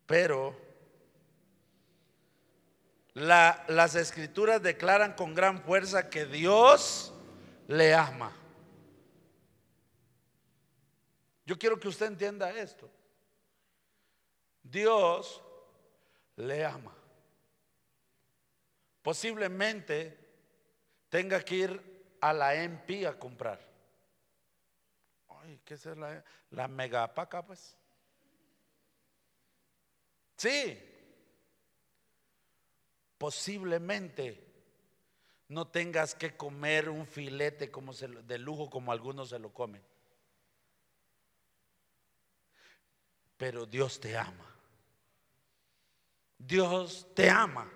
[0.05, 0.55] Pero
[3.15, 7.13] las escrituras declaran con gran fuerza que Dios
[7.67, 8.31] le ama.
[11.45, 12.89] Yo quiero que usted entienda esto.
[14.63, 15.41] Dios
[16.37, 16.95] le ama.
[19.03, 20.17] Posiblemente
[21.09, 23.61] tenga que ir a la MP a comprar.
[25.29, 27.77] Ay, ¿qué es la, la megapaca, pues?
[30.37, 30.77] Sí,
[33.19, 34.43] posiblemente
[35.47, 39.83] no tengas que comer un filete como de lujo como algunos se lo comen.
[43.37, 44.45] Pero Dios te ama.
[46.37, 47.69] Dios te ama.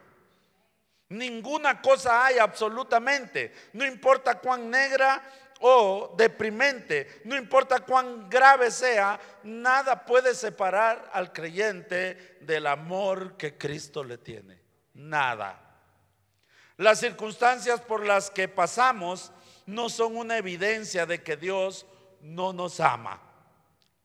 [1.10, 3.54] Ninguna cosa hay absolutamente.
[3.74, 5.24] No importa cuán negra
[5.62, 13.58] o deprimente, no importa cuán grave sea, nada puede separar al creyente del amor que
[13.58, 14.62] Cristo le tiene.
[14.94, 15.60] Nada.
[16.78, 19.34] Las circunstancias por las que pasamos
[19.66, 21.86] no son una evidencia de que Dios
[22.22, 23.22] no nos ama.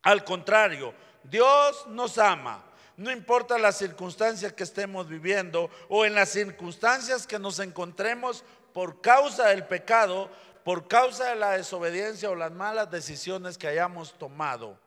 [0.02, 0.92] Al contrario,
[1.24, 2.64] Dios nos ama.
[2.96, 9.00] No importa las circunstancias que estemos viviendo o en las circunstancias que nos encontremos por
[9.00, 10.30] causa del pecado,
[10.62, 14.78] por causa de la desobediencia o las malas decisiones que hayamos tomado,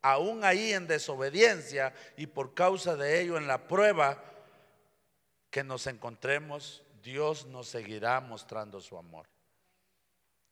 [0.00, 4.22] aún ahí en desobediencia y por causa de ello en la prueba
[5.50, 9.26] que nos encontremos, Dios nos seguirá mostrando su amor.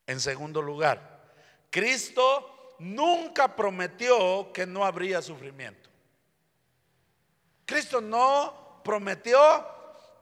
[0.07, 1.31] En segundo lugar,
[1.71, 5.89] Cristo nunca prometió que no habría sufrimiento.
[7.65, 9.39] Cristo no prometió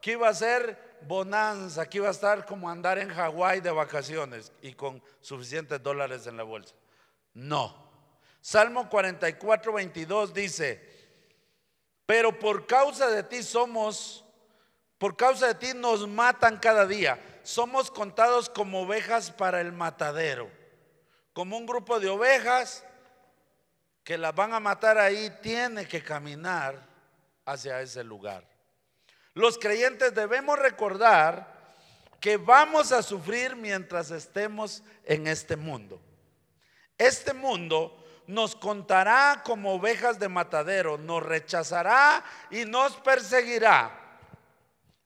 [0.01, 4.53] que iba a ser bonanza, que iba a estar como andar en Hawái de vacaciones
[4.63, 6.75] y con suficientes dólares en la bolsa.
[7.35, 7.87] No.
[8.41, 10.97] Salmo 44, 22 dice,
[12.07, 14.25] pero por causa de ti somos,
[14.99, 17.41] por causa de ti nos matan cada día.
[17.43, 20.51] Somos contados como ovejas para el matadero,
[21.37, 22.83] como un grupo de ovejas
[24.03, 26.81] que las van a matar ahí, tiene que caminar
[27.45, 28.57] hacia ese lugar
[29.37, 31.75] los creyentes debemos recordar
[32.21, 36.01] que vamos a sufrir mientras estemos en este mundo.
[36.97, 43.91] Este mundo nos contará como ovejas de matadero, nos rechazará y nos perseguirá.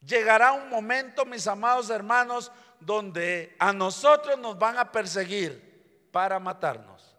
[0.01, 5.70] Llegará un momento, mis amados hermanos, donde a nosotros nos van a perseguir
[6.11, 7.17] para matarnos.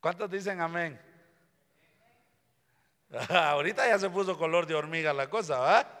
[0.00, 1.00] ¿Cuántos dicen amén?
[3.28, 6.00] Ahorita ya se puso color de hormiga la cosa, ¿va?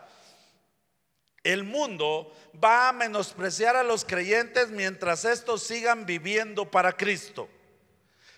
[1.42, 7.48] El mundo va a menospreciar a los creyentes mientras estos sigan viviendo para Cristo.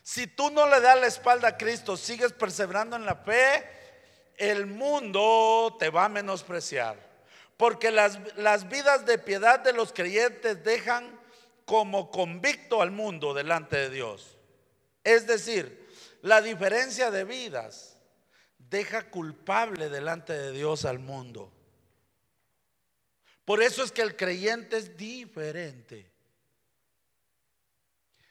[0.02, 3.64] Si tú no le das la espalda a Cristo, sigues perseverando en la fe,
[4.36, 7.11] el mundo te va a menospreciar.
[7.56, 11.20] Porque las, las vidas de piedad de los creyentes dejan
[11.64, 14.36] como convicto al mundo delante de Dios.
[15.04, 15.88] Es decir,
[16.22, 17.98] la diferencia de vidas
[18.58, 21.52] deja culpable delante de Dios al mundo.
[23.44, 26.10] Por eso es que el creyente es diferente.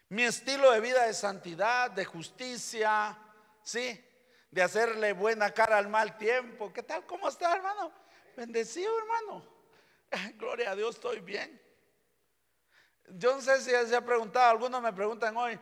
[0.10, 3.18] Mi estilo de vida de santidad, de justicia,
[3.64, 4.04] ¿sí?
[4.50, 6.72] De hacerle buena cara al mal tiempo.
[6.74, 7.06] ¿Qué tal?
[7.06, 7.92] ¿Cómo está, hermano?
[8.36, 9.44] Bendecido, hermano.
[10.38, 11.62] gloria a Dios, estoy bien.
[13.10, 15.60] Yo no sé si se ha preguntado, algunos me preguntan hoy, eh,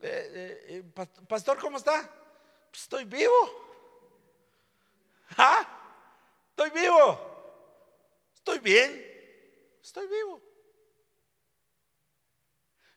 [0.00, 2.08] eh, eh, pastor, ¿cómo está?
[2.70, 3.32] Pues estoy vivo.
[5.36, 5.66] ¿Ah?
[6.50, 7.18] Estoy vivo.
[8.34, 9.78] Estoy bien.
[9.82, 10.49] Estoy vivo.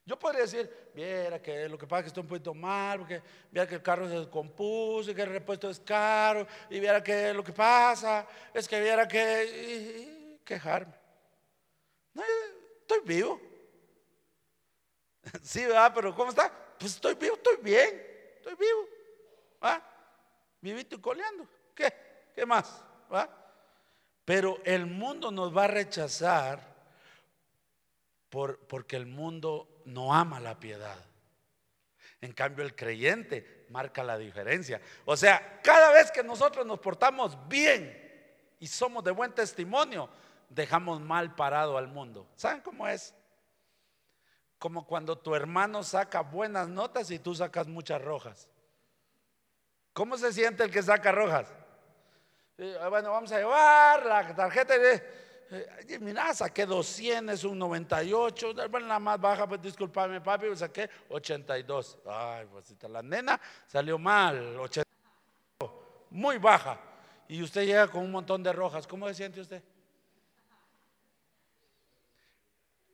[0.05, 3.21] Yo podría decir, viera que lo que pasa es que estoy un poquito mal, porque
[3.49, 7.33] viera que el carro se descompuso y que el repuesto es caro, y viera que
[7.33, 10.93] lo que pasa es que viera que quejarme.
[12.13, 12.23] No,
[12.81, 13.39] estoy vivo.
[15.41, 15.93] Sí, ¿verdad?
[15.95, 16.51] Pero ¿cómo está?
[16.77, 18.87] Pues estoy vivo, estoy bien, estoy vivo.
[19.61, 19.81] ¿Ah?
[20.59, 21.47] Vivito y coleando.
[21.73, 21.93] ¿Qué?
[22.35, 22.83] ¿Qué más?
[24.25, 26.59] Pero el mundo nos va a rechazar
[28.29, 30.97] por, porque el mundo no ama la piedad.
[32.21, 34.81] En cambio, el creyente marca la diferencia.
[35.05, 37.99] O sea, cada vez que nosotros nos portamos bien
[38.59, 40.09] y somos de buen testimonio,
[40.49, 42.27] dejamos mal parado al mundo.
[42.35, 43.13] ¿Saben cómo es?
[44.63, 48.47] como cuando tu hermano saca buenas notas y tú sacas muchas rojas.
[49.91, 51.51] ¿Cómo se siente el que saca rojas?
[52.57, 55.03] Eh, bueno, vamos a llevar la tarjeta de...
[55.53, 61.99] Eh, mira, saqué 200, un 98, la más baja, pues disculpame papi, pues saqué 82.
[62.07, 65.71] Ay, pues la nena salió mal, 82,
[66.09, 66.79] muy baja.
[67.27, 69.63] Y usted llega con un montón de rojas, ¿cómo se siente usted?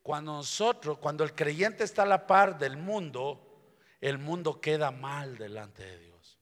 [0.04, 5.38] Cuando nosotros, cuando el creyente está a la par del mundo, el mundo queda mal
[5.38, 6.38] delante de Dios.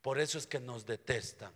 [0.00, 1.52] Por eso es que nos detestan.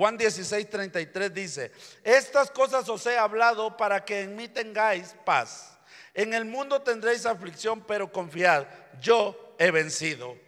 [0.00, 1.72] Juan 16, 33 dice,
[2.02, 5.78] estas cosas os he hablado para que en mí tengáis paz.
[6.14, 8.66] En el mundo tendréis aflicción, pero confiad,
[9.02, 10.38] yo he vencido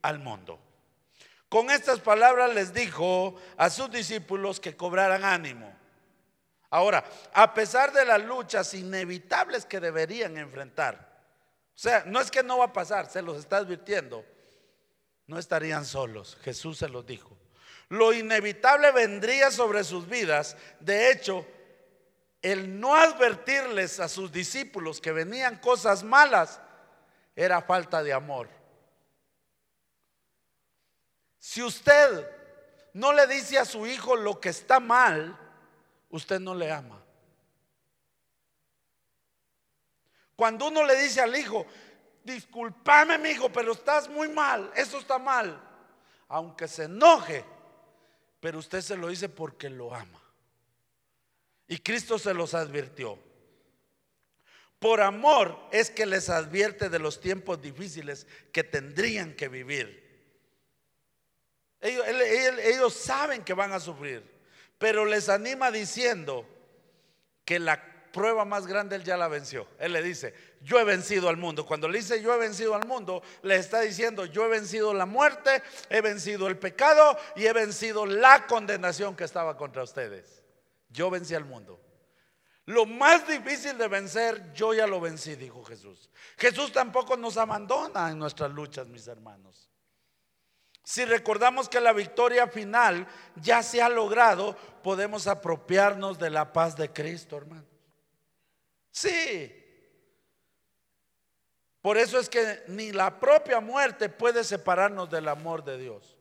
[0.00, 0.58] al mundo.
[1.50, 5.70] Con estas palabras les dijo a sus discípulos que cobraran ánimo.
[6.70, 7.04] Ahora,
[7.34, 11.20] a pesar de las luchas inevitables que deberían enfrentar,
[11.76, 14.24] o sea, no es que no va a pasar, se los está advirtiendo,
[15.26, 17.41] no estarían solos, Jesús se los dijo.
[17.92, 20.56] Lo inevitable vendría sobre sus vidas.
[20.80, 21.46] De hecho,
[22.40, 26.58] el no advertirles a sus discípulos que venían cosas malas
[27.36, 28.48] era falta de amor.
[31.38, 32.30] Si usted
[32.94, 35.38] no le dice a su hijo lo que está mal,
[36.08, 36.98] usted no le ama.
[40.34, 41.66] Cuando uno le dice al hijo,
[42.24, 45.62] discúlpame mi hijo, pero estás muy mal, eso está mal,
[46.28, 47.51] aunque se enoje,
[48.42, 50.20] pero usted se lo dice porque lo ama.
[51.68, 53.16] Y Cristo se los advirtió.
[54.80, 60.02] Por amor es que les advierte de los tiempos difíciles que tendrían que vivir.
[61.80, 62.04] Ellos,
[62.64, 64.28] ellos, saben que van a sufrir,
[64.76, 66.44] pero les anima diciendo
[67.44, 69.66] que la prueba más grande él ya la venció.
[69.78, 71.66] Él le dice, yo he vencido al mundo.
[71.66, 75.06] Cuando le dice yo he vencido al mundo, le está diciendo yo he vencido la
[75.06, 80.42] muerte, he vencido el pecado y he vencido la condenación que estaba contra ustedes.
[80.90, 81.80] Yo vencí al mundo.
[82.66, 86.10] Lo más difícil de vencer, yo ya lo vencí, dijo Jesús.
[86.36, 89.68] Jesús tampoco nos abandona en nuestras luchas, mis hermanos.
[90.84, 93.06] Si recordamos que la victoria final
[93.36, 97.71] ya se ha logrado, podemos apropiarnos de la paz de Cristo, hermano.
[98.92, 99.62] Sí,
[101.82, 106.16] por eso es que ni la propia muerte puede separarnos del amor de Dios.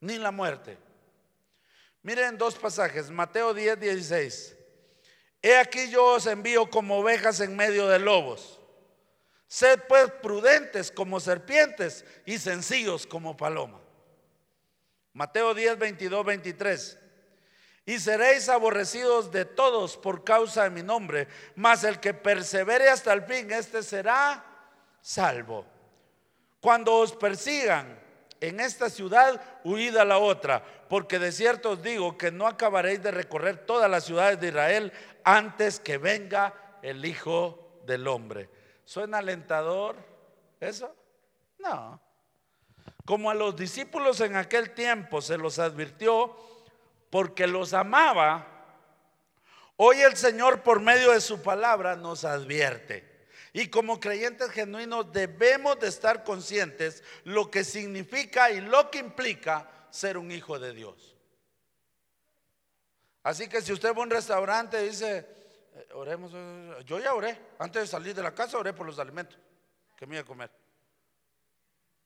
[0.00, 0.76] Ni la muerte.
[2.02, 4.56] Miren dos pasajes, Mateo 10, 16.
[5.42, 8.60] He aquí yo os envío como ovejas en medio de lobos.
[9.48, 13.80] Sed pues prudentes como serpientes y sencillos como paloma.
[15.14, 16.98] Mateo 10, 22, 23.
[17.86, 23.12] Y seréis aborrecidos de todos por causa de mi nombre, mas el que persevere hasta
[23.12, 24.44] el fin, este será
[25.00, 25.64] salvo.
[26.60, 27.98] Cuando os persigan
[28.40, 33.02] en esta ciudad, huid a la otra, porque de cierto os digo que no acabaréis
[33.02, 34.92] de recorrer todas las ciudades de Israel
[35.24, 38.48] antes que venga el Hijo del Hombre.
[38.84, 39.96] ¿Suena alentador
[40.58, 40.94] eso?
[41.58, 42.00] No.
[43.04, 46.36] Como a los discípulos en aquel tiempo se los advirtió
[47.10, 48.46] porque los amaba,
[49.76, 53.10] hoy el Señor por medio de su palabra nos advierte.
[53.52, 59.68] Y como creyentes genuinos debemos de estar conscientes lo que significa y lo que implica
[59.90, 61.16] ser un hijo de Dios.
[63.24, 65.26] Así que si usted va a un restaurante y dice,
[65.74, 68.98] eh, oremos, eh, yo ya oré, antes de salir de la casa oré por los
[69.00, 69.36] alimentos
[69.96, 70.50] que me iba a comer.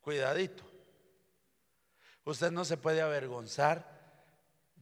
[0.01, 0.65] Cuidadito.
[2.25, 3.94] Usted no se puede avergonzar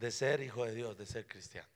[0.03, 1.69] de ser hijo de Dios, de ser cristiano.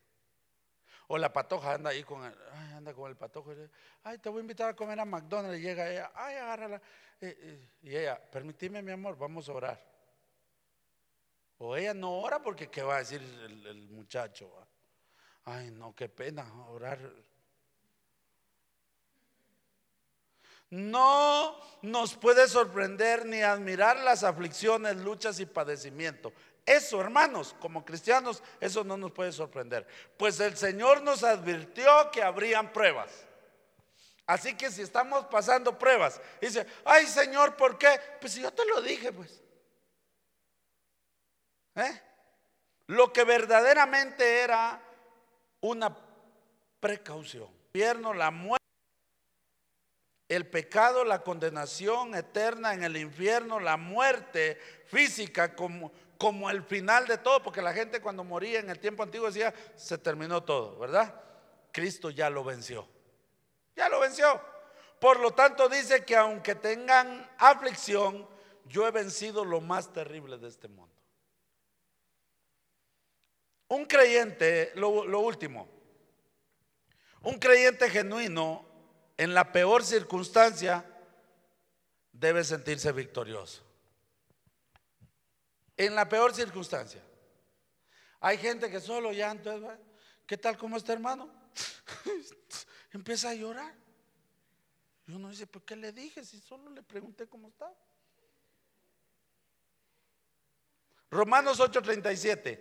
[1.07, 3.53] O la patoja anda ahí con el, ay, anda con el patojo.
[3.53, 3.70] Y
[4.03, 5.61] ay, te voy a invitar a comer a McDonald's.
[5.61, 6.83] Y llega ella, ay, agárrala.
[7.20, 9.81] Y, ella, permitime mi amor, vamos a orar.
[11.59, 14.53] O ella no ora porque qué va a decir el, muchacho.
[15.45, 16.99] Ay, no, qué pena orar.
[20.70, 26.33] No nos puede sorprender ni admirar las aflicciones, luchas y padecimientos.
[26.67, 29.87] Eso, hermanos, como cristianos, eso no nos puede sorprender.
[30.17, 33.25] Pues el Señor nos advirtió que habrían pruebas.
[34.27, 38.01] Así que si estamos pasando pruebas, dice, ay Señor, ¿por qué?
[38.21, 39.41] Pues si yo te lo dije, pues.
[41.77, 42.03] ¿Eh?
[42.89, 44.83] Lo que verdaderamente era
[45.61, 45.97] una
[46.81, 47.45] precaución.
[47.45, 48.64] El infierno, la muerte,
[50.29, 57.07] el pecado, la condenación eterna en el infierno, la muerte física como como el final
[57.07, 60.79] de todo, porque la gente cuando moría en el tiempo antiguo decía, se terminó todo,
[60.79, 61.14] ¿verdad?
[61.73, 62.89] Cristo ya lo venció.
[63.75, 64.41] Ya lo venció.
[64.99, 68.27] Por lo tanto dice que aunque tengan aflicción,
[68.64, 70.95] yo he vencido lo más terrible de este mundo.
[73.69, 75.69] Un creyente, lo, último,
[77.23, 78.64] un creyente genuino
[79.17, 80.85] en la peor circunstancia
[82.12, 83.66] debe sentirse victorioso.
[85.77, 87.03] En la peor circunstancia.
[88.20, 89.79] Hay gente que solo entonces,
[90.27, 91.31] ¿qué tal como este hermano?
[92.93, 93.74] Empieza a llorar.
[95.07, 97.74] Y uno dice, ¿por qué le dije si solo le pregunté cómo estaba?
[101.11, 102.59] Romanos 8:37.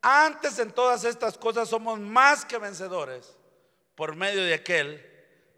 [0.00, 3.36] Antes en todas estas cosas somos más que vencedores
[3.94, 5.07] por medio de aquel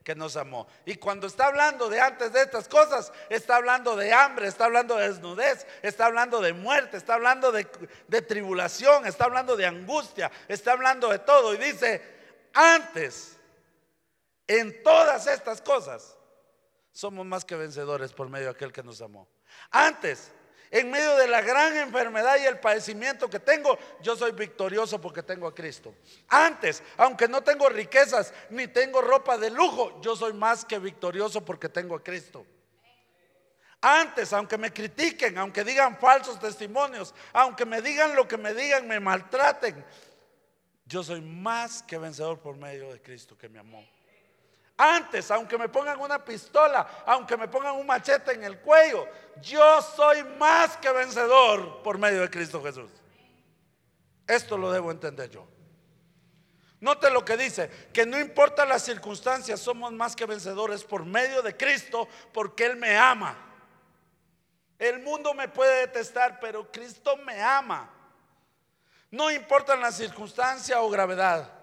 [0.04, 0.66] que nos amó.
[0.84, 4.96] Y cuando está hablando de antes de estas cosas, está hablando de hambre, está hablando
[4.96, 7.66] de desnudez, está hablando de muerte, está hablando de,
[8.08, 11.54] de tribulación, está hablando de angustia, está hablando de todo.
[11.54, 12.02] Y dice,
[12.54, 13.36] antes,
[14.46, 16.16] en todas estas cosas,
[16.92, 19.28] somos más que vencedores por medio de aquel que nos amó.
[19.70, 20.32] Antes,
[20.70, 25.22] en medio de la gran enfermedad y el padecimiento que tengo, yo soy victorioso porque
[25.22, 25.94] tengo a Cristo.
[26.28, 31.44] Antes, aunque no tengo riquezas ni tengo ropa de lujo, yo soy más que victorioso
[31.44, 32.46] porque tengo a Cristo.
[33.80, 38.86] Antes, aunque me critiquen, aunque digan falsos testimonios, aunque me digan lo que me digan,
[38.86, 39.84] me maltraten,
[40.84, 43.84] yo soy más que vencedor por medio de Cristo que me amó.
[44.82, 49.06] Antes, aunque me pongan una pistola, aunque me pongan un machete en el cuello,
[49.42, 52.90] yo soy más que vencedor por medio de Cristo Jesús.
[54.26, 55.46] Esto lo debo entender yo.
[56.80, 61.42] Note lo que dice, que no importa las circunstancias, somos más que vencedores por medio
[61.42, 63.36] de Cristo, porque Él me ama.
[64.78, 67.90] El mundo me puede detestar, pero Cristo me ama.
[69.10, 71.59] No importa la circunstancia o gravedad.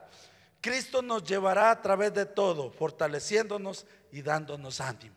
[0.68, 5.16] Cristo nos llevará a través de todo, fortaleciéndonos y dándonos ánimo.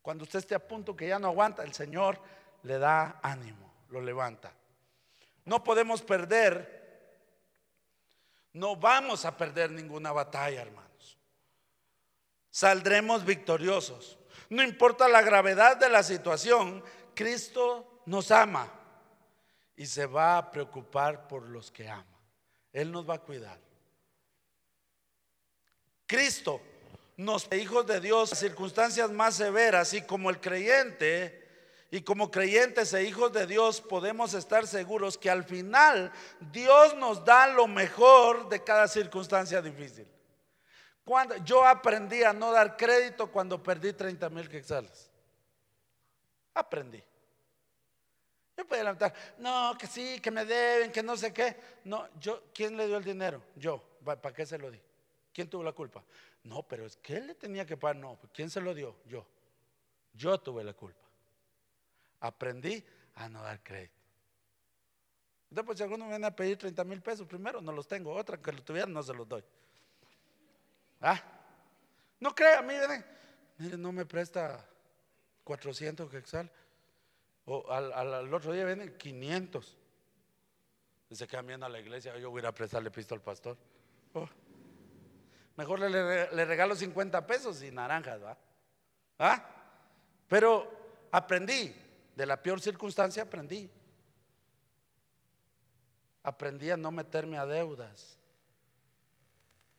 [0.00, 2.20] Cuando usted esté a punto que ya no aguanta, el Señor
[2.62, 4.52] le da ánimo, lo levanta.
[5.44, 7.18] No podemos perder,
[8.52, 11.18] no vamos a perder ninguna batalla, hermanos.
[12.48, 14.20] Saldremos victoriosos.
[14.50, 16.80] No importa la gravedad de la situación,
[17.12, 18.72] Cristo nos ama
[19.74, 22.06] y se va a preocupar por los que ama.
[22.72, 23.63] Él nos va a cuidar.
[26.06, 26.60] Cristo
[27.16, 31.42] nos hijos de Dios circunstancias más severas y como el creyente
[31.90, 36.12] y como creyentes e hijos de Dios podemos estar seguros que al final
[36.52, 40.08] Dios nos da lo mejor de cada circunstancia difícil.
[41.04, 45.10] Cuando yo aprendí a no dar crédito cuando perdí 30 mil quetzales.
[46.54, 47.02] Aprendí.
[48.56, 51.56] Yo podía levantar, no, que sí, que me deben, que no sé qué.
[51.84, 53.42] No, yo, ¿quién le dio el dinero?
[53.56, 53.82] Yo.
[54.04, 54.80] ¿Para qué se lo di?
[55.34, 56.04] ¿Quién tuvo la culpa?
[56.44, 57.96] No, pero es que él le tenía que pagar.
[57.96, 58.96] No, ¿quién se lo dio?
[59.06, 59.26] Yo.
[60.12, 61.04] Yo tuve la culpa.
[62.20, 62.82] Aprendí
[63.16, 64.00] a no dar crédito.
[65.50, 68.14] Entonces, pues, si alguno viene a pedir 30 mil pesos, primero no los tengo.
[68.14, 69.42] Otra que lo tuvieran, no se los doy.
[71.00, 71.20] Ah,
[72.20, 73.04] no crea, miren,
[73.58, 74.64] mire, no me presta
[75.42, 76.50] 400 quexal.
[77.46, 79.76] O al, otro día vienen 500.
[81.10, 83.58] Dice que viendo a la iglesia, yo voy a ir a prestarle pisto al pastor.
[84.14, 84.28] Oh.
[85.56, 88.36] Mejor le, regalo 50 pesos y naranjas, ¿va?
[89.18, 89.44] ¿Ah?
[90.28, 90.68] Pero
[91.12, 91.74] aprendí,
[92.16, 93.70] de la peor circunstancia aprendí.
[96.24, 98.18] Aprendí a no meterme a deudas.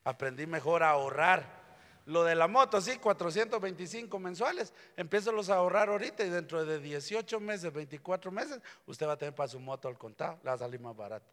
[0.04, 1.66] Aprendí mejor a ahorrar.
[2.06, 4.72] Lo de la moto, sí, 425 mensuales.
[4.96, 9.18] Empiezo los a ahorrar ahorita y dentro de 18 meses, 24 meses, usted va a
[9.18, 10.38] tener para su moto al contado.
[10.44, 11.26] Le va a salir más barato.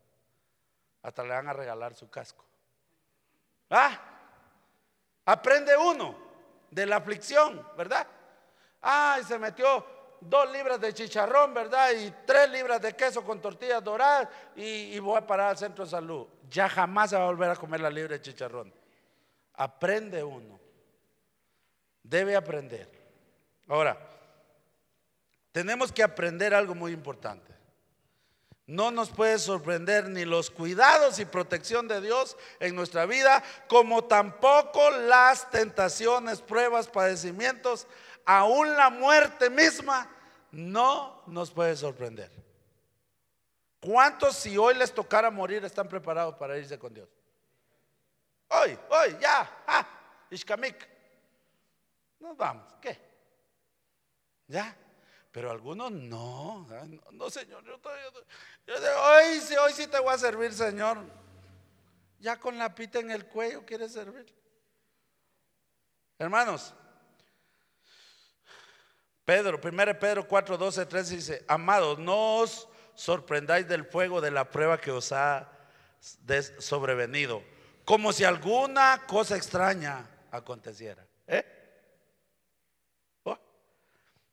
[1.03, 2.45] Hasta le van a regalar su casco.
[3.69, 4.12] Ah,
[5.25, 6.17] Aprende uno
[6.71, 8.07] de la aflicción, ¿verdad?
[8.81, 9.85] Ay, se metió
[10.21, 11.91] dos libras de chicharrón, ¿verdad?
[11.93, 15.91] Y tres libras de queso con tortillas doradas y, voy a parar al centro de
[15.91, 16.27] salud.
[16.49, 18.73] Ya jamás se va a volver a comer la libra de chicharrón.
[19.55, 20.59] Aprende uno.
[22.03, 22.89] Debe aprender.
[23.69, 23.97] Ahora,
[25.53, 27.52] tenemos que aprender algo muy importante.
[28.67, 34.05] No nos puede sorprender ni los cuidados y protección de Dios en nuestra vida, como
[34.05, 37.87] tampoco las tentaciones, pruebas, padecimientos,
[38.25, 40.09] aún la muerte misma,
[40.53, 42.31] no nos puede sorprender.
[43.81, 47.09] ¿Cuántos si hoy les tocara morir están preparados para irse con Dios?
[48.49, 49.89] Hoy, hoy, ya, ah,
[50.31, 50.89] Ishkamik.
[52.21, 52.97] Nos vamos, ¿qué?
[54.47, 54.77] ¿Ya?
[55.33, 56.69] Pero algunos no,
[57.11, 58.05] no, Señor, yo todavía,
[58.67, 60.99] yo hoy sí, hoy sí te voy a servir, Señor.
[62.21, 64.27] Ya con la pita en el cuello quieres servir.
[66.19, 66.75] Hermanos,
[69.25, 74.51] Pedro, 1 Pedro 4, 12, 13 dice, amados, no os sorprendáis del fuego de la
[74.51, 75.51] prueba que os ha
[76.59, 77.43] sobrevenido,
[77.87, 81.07] como si alguna cosa extraña aconteciera.
[81.27, 81.47] ¿Eh?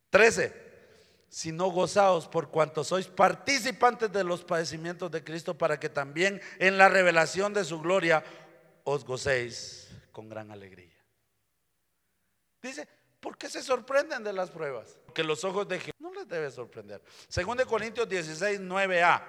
[0.10, 0.69] 13.
[1.30, 6.78] Sino gozaos por cuanto sois participantes de los padecimientos de Cristo para que también en
[6.78, 8.24] la revelación de su gloria
[8.84, 10.98] os gocéis con gran alegría.
[12.62, 12.88] Dice,
[13.20, 15.00] ¿por qué se sorprenden de las pruebas?
[15.06, 17.02] Porque los ojos de Jehová no les debe sorprender.
[17.28, 19.24] Según de Corintios 16, 9a.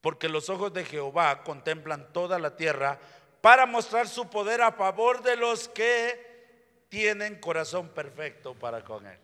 [0.00, 2.98] Porque los ojos de Jehová contemplan toda la tierra
[3.40, 9.18] para mostrar su poder a favor de los que tienen corazón perfecto para con él.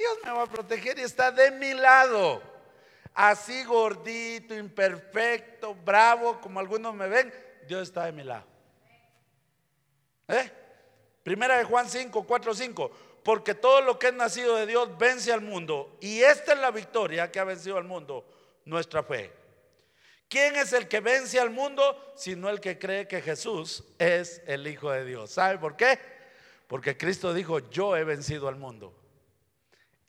[0.00, 2.40] Dios me va a proteger y está de mi lado.
[3.12, 7.30] Así gordito, imperfecto, bravo, como algunos me ven,
[7.68, 8.46] Dios está de mi lado.
[10.26, 10.50] ¿Eh?
[11.22, 12.90] Primera de Juan 5, 4, 5.
[13.22, 15.98] Porque todo lo que es nacido de Dios vence al mundo.
[16.00, 18.24] Y esta es la victoria que ha vencido al mundo,
[18.64, 19.30] nuestra fe.
[20.30, 22.14] ¿Quién es el que vence al mundo?
[22.16, 25.32] Sino el que cree que Jesús es el Hijo de Dios.
[25.32, 25.98] ¿Sabe por qué?
[26.68, 28.94] Porque Cristo dijo, yo he vencido al mundo.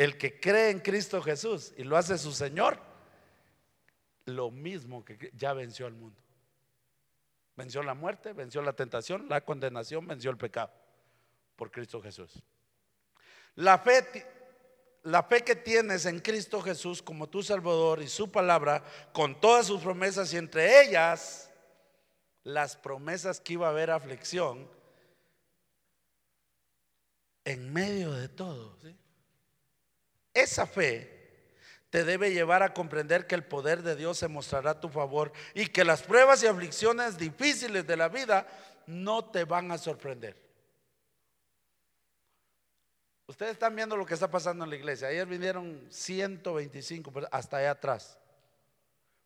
[0.01, 2.79] El que cree en Cristo Jesús y lo hace su Señor,
[4.25, 6.19] lo mismo que ya venció al mundo.
[7.55, 10.71] Venció la muerte, venció la tentación, la condenación, venció el pecado
[11.55, 12.41] por Cristo Jesús.
[13.53, 14.25] La fe,
[15.45, 18.83] que tienes en Cristo Jesús como tu Salvador y su palabra,
[19.13, 21.51] con todas sus promesas y entre ellas
[22.43, 24.67] las promesas que iba a haber aflicción,
[27.45, 28.79] en medio de todo.
[28.81, 28.97] ¿sí?
[30.33, 31.21] Esa fe
[31.89, 35.33] te debe llevar a comprender que el poder de Dios se mostrará a tu favor
[35.53, 38.47] y que las pruebas y aflicciones difíciles de la vida
[38.87, 40.37] no te van a sorprender.
[43.27, 45.09] Ustedes están viendo lo que está pasando en la iglesia.
[45.09, 48.17] Ayer vinieron 125 hasta allá atrás.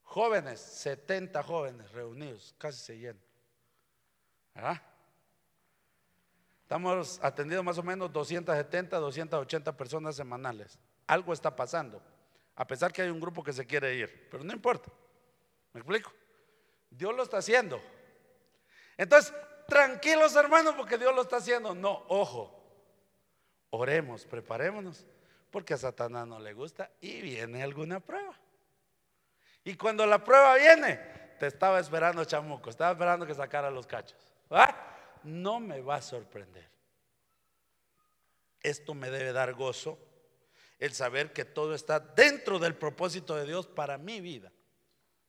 [0.04, 3.22] Jóvenes, 70 jóvenes reunidos, casi se llenan.
[6.62, 10.80] Estamos atendiendo más o menos 270, 280 personas semanales.
[11.08, 12.02] Algo está pasando.
[12.56, 14.28] A pesar que hay un grupo que se quiere ir.
[14.30, 14.92] Pero no importa.
[15.74, 16.12] ¿Me explico?
[16.90, 17.82] Dios lo está haciendo.
[18.98, 19.34] Entonces,
[19.68, 21.76] tranquilos hermanos porque Dios lo está haciendo.
[21.76, 22.64] No, ojo.
[23.72, 25.06] Oremos, preparémonos.
[25.52, 28.38] Porque a Satanás no le gusta y viene alguna prueba.
[29.64, 30.98] Y cuando la prueba viene,
[31.40, 34.20] te estaba esperando chamuco, estaba esperando que sacara los cachos.
[35.24, 36.70] No me va a sorprender.
[38.62, 39.98] Esto me debe dar gozo
[40.80, 44.52] el saber que todo está dentro del propósito de Dios para mi vida.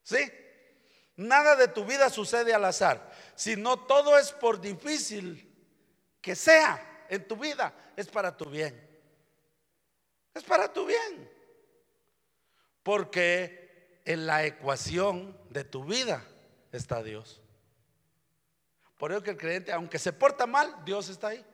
[0.03, 0.19] ¿Sí?
[1.17, 5.53] Nada de tu vida sucede al azar, sino todo es por difícil
[6.21, 8.87] que sea en tu vida, es para tu bien.
[10.35, 11.31] Es para tu bien.
[12.83, 16.23] Porque en la ecuación de tu vida
[16.73, 17.41] está Dios.
[18.99, 21.45] Por eso que el creyente, aunque se porta mal, Dios está ahí.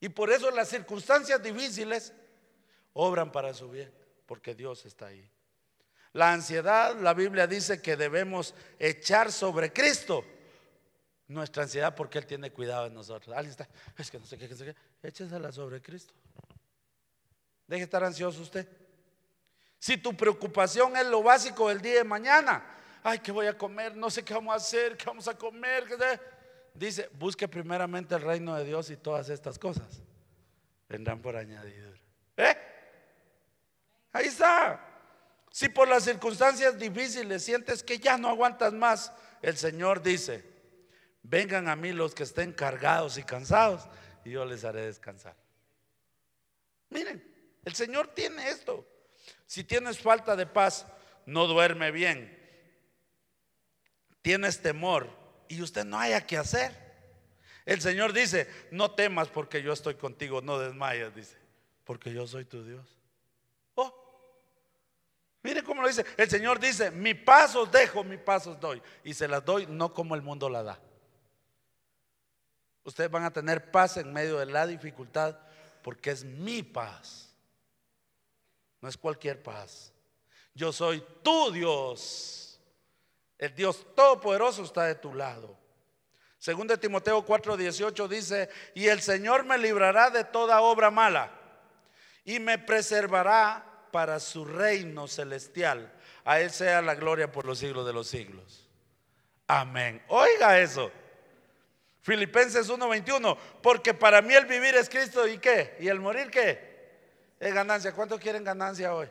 [0.00, 2.12] Y por eso las circunstancias difíciles
[2.98, 3.92] obran para su bien,
[4.24, 5.30] porque Dios está ahí.
[6.12, 10.24] La ansiedad, la Biblia dice que debemos echar sobre Cristo
[11.28, 13.36] nuestra ansiedad porque Él tiene cuidado de nosotros.
[13.36, 13.68] Alguien está,
[13.98, 14.76] es que no sé qué, no sé qué.
[15.06, 16.14] Échesela sobre Cristo.
[17.66, 18.66] Deje estar ansioso usted.
[19.78, 22.64] Si tu preocupación es lo básico del día de mañana,
[23.02, 23.94] ay, ¿qué voy a comer?
[23.94, 25.84] No sé qué vamos a hacer, qué vamos a comer.
[26.72, 30.00] Dice, busque primeramente el reino de Dios y todas estas cosas
[30.88, 32.00] vendrán por añadidura.
[32.38, 32.56] ¿Eh?
[34.16, 34.80] Ahí está.
[35.50, 39.12] Si por las circunstancias difíciles sientes que ya no aguantas más,
[39.42, 40.42] el Señor dice,
[41.22, 43.86] vengan a mí los que estén cargados y cansados
[44.24, 45.36] y yo les haré descansar.
[46.88, 47.22] Miren,
[47.62, 48.88] el Señor tiene esto.
[49.44, 50.86] Si tienes falta de paz,
[51.26, 52.34] no duerme bien,
[54.22, 55.10] tienes temor
[55.46, 56.72] y usted no haya que hacer.
[57.66, 61.36] El Señor dice, no temas porque yo estoy contigo, no desmayas, dice,
[61.84, 62.96] porque yo soy tu Dios.
[65.46, 66.04] Mire cómo lo dice.
[66.16, 68.82] El Señor dice, mi paz os dejo, mi paz os doy.
[69.04, 70.80] Y se las doy no como el mundo la da.
[72.82, 75.38] Ustedes van a tener paz en medio de la dificultad
[75.84, 77.32] porque es mi paz.
[78.80, 79.92] No es cualquier paz.
[80.52, 82.60] Yo soy tu Dios.
[83.38, 85.56] El Dios Todopoderoso está de tu lado.
[86.40, 91.30] Según de Timoteo 4:18 dice, y el Señor me librará de toda obra mala
[92.24, 95.92] y me preservará para su reino celestial.
[96.24, 98.68] A Él sea la gloria por los siglos de los siglos.
[99.46, 100.02] Amén.
[100.08, 100.90] Oiga eso.
[102.02, 107.34] Filipenses 1:21, porque para mí el vivir es Cristo y qué, y el morir qué,
[107.40, 107.92] es ganancia.
[107.92, 109.08] ¿Cuántos quieren ganancia hoy?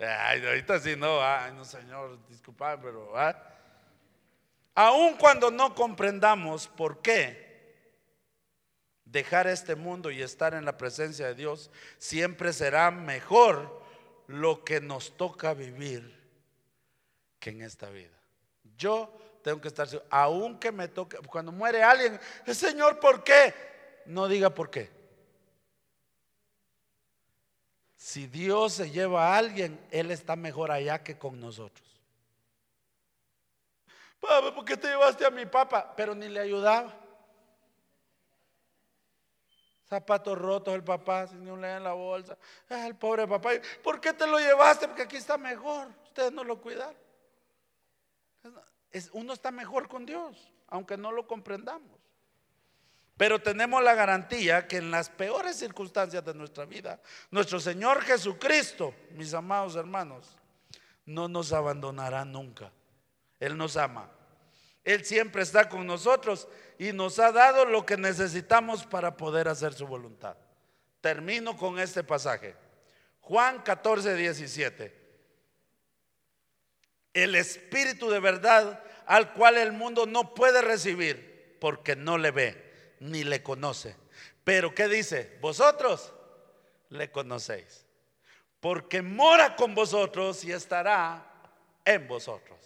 [0.00, 3.40] Ay, ahorita sí no, ay, no señor, disculpa, pero ¿ah?
[4.74, 7.44] aun cuando no comprendamos por qué
[9.04, 13.83] dejar este mundo y estar en la presencia de Dios, siempre será mejor
[14.26, 16.22] lo que nos toca vivir
[17.38, 18.18] que en esta vida.
[18.76, 19.12] Yo
[19.42, 19.86] tengo que estar.
[20.10, 23.54] Aunque me toque, cuando muere alguien, Señor, ¿por qué?
[24.06, 24.90] No diga por qué.
[27.96, 31.88] Si Dios se lleva a alguien, Él está mejor allá que con nosotros.
[34.20, 35.94] Papá, ¿por qué te llevaste a mi papá?
[35.96, 37.03] Pero ni le ayudaba.
[39.94, 42.36] Zapatos rotos el papá, sin un en la bolsa.
[42.68, 43.50] Ah, el pobre papá.
[43.82, 44.88] ¿Por qué te lo llevaste?
[44.88, 45.88] Porque aquí está mejor.
[46.04, 47.04] Ustedes no lo cuidaron
[49.12, 50.36] uno está mejor con Dios,
[50.68, 51.98] aunque no lo comprendamos.
[53.16, 58.94] Pero tenemos la garantía que en las peores circunstancias de nuestra vida, nuestro Señor Jesucristo,
[59.10, 60.36] mis amados hermanos,
[61.06, 62.72] no nos abandonará nunca.
[63.38, 64.10] Él nos ama.
[64.84, 66.46] Él siempre está con nosotros
[66.78, 70.36] y nos ha dado lo que necesitamos para poder hacer su voluntad.
[71.00, 72.54] Termino con este pasaje.
[73.20, 75.04] Juan 14, 17
[77.14, 82.96] el Espíritu de verdad al cual el mundo no puede recibir porque no le ve
[83.00, 83.96] ni le conoce.
[84.42, 85.38] Pero ¿qué dice?
[85.40, 86.12] Vosotros
[86.90, 87.86] le conocéis
[88.60, 91.24] porque mora con vosotros y estará
[91.84, 92.58] en vosotros.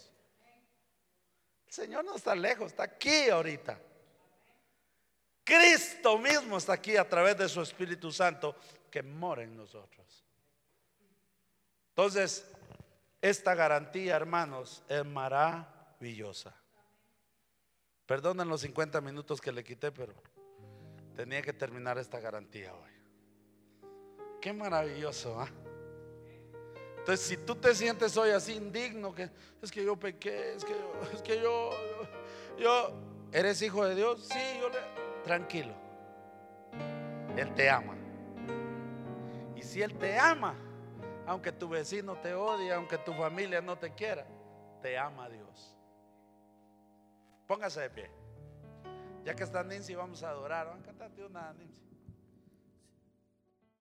[1.69, 3.79] El Señor no está lejos, está aquí ahorita.
[5.43, 8.55] Cristo mismo está aquí a través de su Espíritu Santo
[8.89, 10.25] que mora en nosotros.
[11.89, 12.43] Entonces,
[13.21, 16.55] esta garantía, hermanos, es maravillosa.
[18.07, 20.15] Perdonen los 50 minutos que le quité, pero
[21.15, 22.91] tenía que terminar esta garantía hoy.
[24.41, 25.49] Qué maravilloso, ¿ah?
[27.09, 29.31] Entonces, si tú te sientes hoy así indigno, que
[29.63, 31.71] es que yo pequé, es que yo, es que yo,
[32.59, 32.91] yo,
[33.31, 34.27] ¿eres hijo de Dios?
[34.31, 34.69] Sí, yo
[35.23, 35.73] tranquilo.
[37.35, 37.95] Él te ama.
[39.55, 40.53] Y si Él te ama,
[41.25, 44.27] aunque tu vecino te odie, aunque tu familia no te quiera,
[44.83, 45.75] te ama Dios.
[47.47, 48.11] Póngase de pie.
[49.25, 50.67] Ya que está Nancy, vamos a adorar.
[50.67, 51.88] Vamos a cantarte una Nancy.